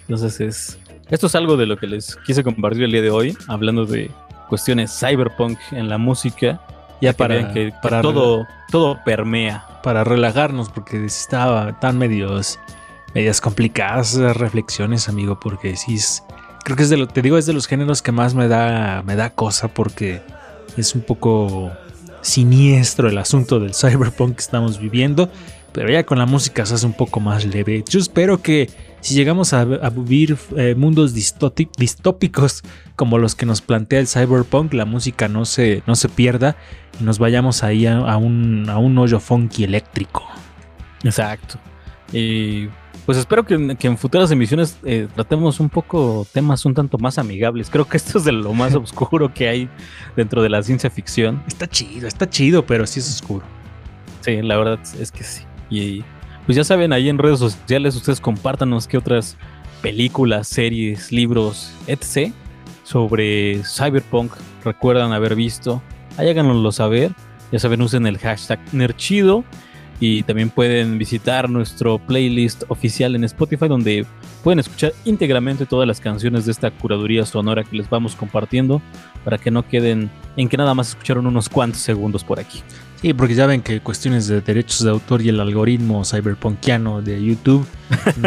[0.02, 0.78] Entonces es.
[1.10, 4.08] Esto es algo de lo que les quise compartir el día de hoy, hablando de
[4.48, 6.60] cuestiones cyberpunk en la música.
[7.00, 9.66] Ya para, que para todo, todo permea.
[9.82, 12.58] para relajarnos, porque estaba tan medios,
[13.14, 16.22] medias complicadas esas reflexiones, amigo, porque sí es,
[16.64, 19.02] creo que es de lo, te digo, es de los géneros que más me da,
[19.04, 20.20] me da cosa, porque
[20.76, 21.70] es un poco
[22.20, 25.30] siniestro el asunto del cyberpunk que estamos viviendo,
[25.72, 27.84] pero ya con la música se hace un poco más leve.
[27.88, 28.68] Yo espero que
[29.00, 32.62] si llegamos a, a vivir eh, mundos distópicos
[32.96, 36.56] como los que nos plantea el cyberpunk, la música no se, no se pierda
[37.00, 40.24] y nos vayamos ahí a, a un, a un hoyo funky eléctrico.
[41.02, 41.58] Exacto.
[42.12, 42.68] Y
[43.06, 46.98] pues espero que, en- que en futuras emisiones eh, tratemos un poco temas un tanto
[46.98, 47.70] más amigables.
[47.70, 49.68] Creo que esto es de lo más oscuro que hay
[50.16, 51.42] dentro de la ciencia ficción.
[51.46, 53.44] Está chido, está chido, pero sí es oscuro.
[54.20, 55.44] Sí, la verdad es que sí.
[55.70, 56.04] Y
[56.46, 59.36] pues ya saben, ahí en redes sociales ustedes compártanos qué otras
[59.82, 62.32] películas, series, libros, etc.
[62.84, 64.32] sobre Cyberpunk
[64.64, 65.82] recuerdan haber visto.
[66.16, 67.12] Ahí háganoslo saber.
[67.52, 69.44] Ya saben, usen el hashtag Nerchido.
[70.02, 74.06] Y también pueden visitar nuestro playlist oficial en Spotify donde
[74.42, 78.80] pueden escuchar íntegramente todas las canciones de esta curaduría sonora que les vamos compartiendo
[79.24, 82.62] para que no queden en que nada más escucharon unos cuantos segundos por aquí.
[83.00, 87.24] Sí, porque ya ven que cuestiones de derechos de autor y el algoritmo cyberpunkiano de
[87.24, 87.66] YouTube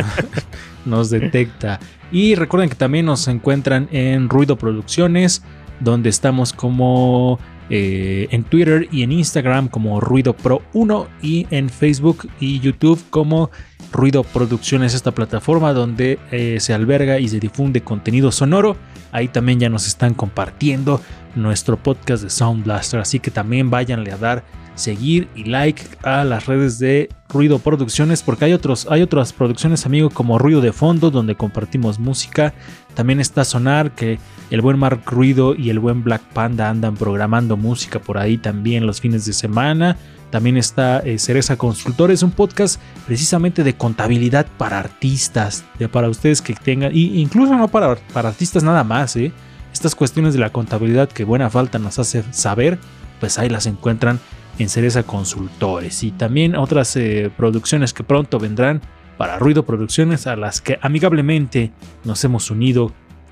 [0.86, 1.80] nos detecta.
[2.12, 5.44] Y recuerden que también nos encuentran en Ruido Producciones,
[5.80, 11.70] donde estamos como eh, en Twitter y en Instagram como Ruido Pro 1 y en
[11.70, 13.52] Facebook y YouTube como
[13.92, 18.76] Ruido Producciones, esta plataforma donde eh, se alberga y se difunde contenido sonoro.
[19.12, 21.00] Ahí también ya nos están compartiendo
[21.36, 26.24] nuestro podcast de Sound Blaster, así que también váyanle a dar seguir y like a
[26.24, 30.72] las redes de Ruido Producciones porque hay otros hay otras producciones amigo como Ruido de
[30.72, 32.54] Fondo donde compartimos música
[32.94, 34.20] también está Sonar que
[34.50, 38.86] el buen Mark Ruido y el buen Black Panda andan programando música por ahí también
[38.86, 39.98] los fines de semana
[40.32, 46.42] también está eh, Cereza Consultores un podcast precisamente de contabilidad para artistas de, para ustedes
[46.42, 49.32] que tengan y incluso no para, para artistas nada más ¿eh?
[49.72, 52.80] estas cuestiones de la contabilidad que buena falta nos hace saber
[53.20, 54.20] pues ahí las encuentran
[54.60, 58.82] en Cereza Consultores y también otras eh, producciones que pronto vendrán
[59.18, 61.72] para Ruido Producciones a las que amigablemente
[62.04, 62.92] nos hemos unido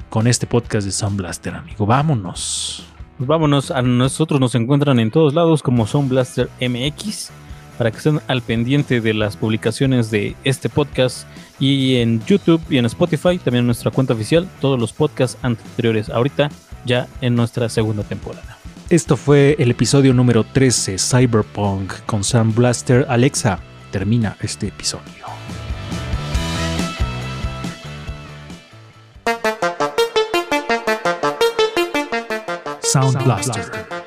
[0.10, 1.86] con este podcast de Sound Blaster, amigo.
[1.86, 2.86] Vámonos.
[3.18, 7.32] Pues vámonos, a nosotros nos encuentran en todos lados como Sound Blaster MX
[7.78, 11.28] para que estén al pendiente de las publicaciones de este podcast
[11.60, 16.10] y en YouTube y en Spotify, también en nuestra cuenta oficial, todos los podcasts anteriores
[16.10, 16.50] ahorita
[16.86, 18.61] ya en nuestra segunda temporada.
[18.92, 23.06] Esto fue el episodio número 13, Cyberpunk, con Sam Blaster.
[23.08, 23.58] Alexa,
[23.90, 25.28] termina este episodio.
[32.82, 34.01] Sound Blaster.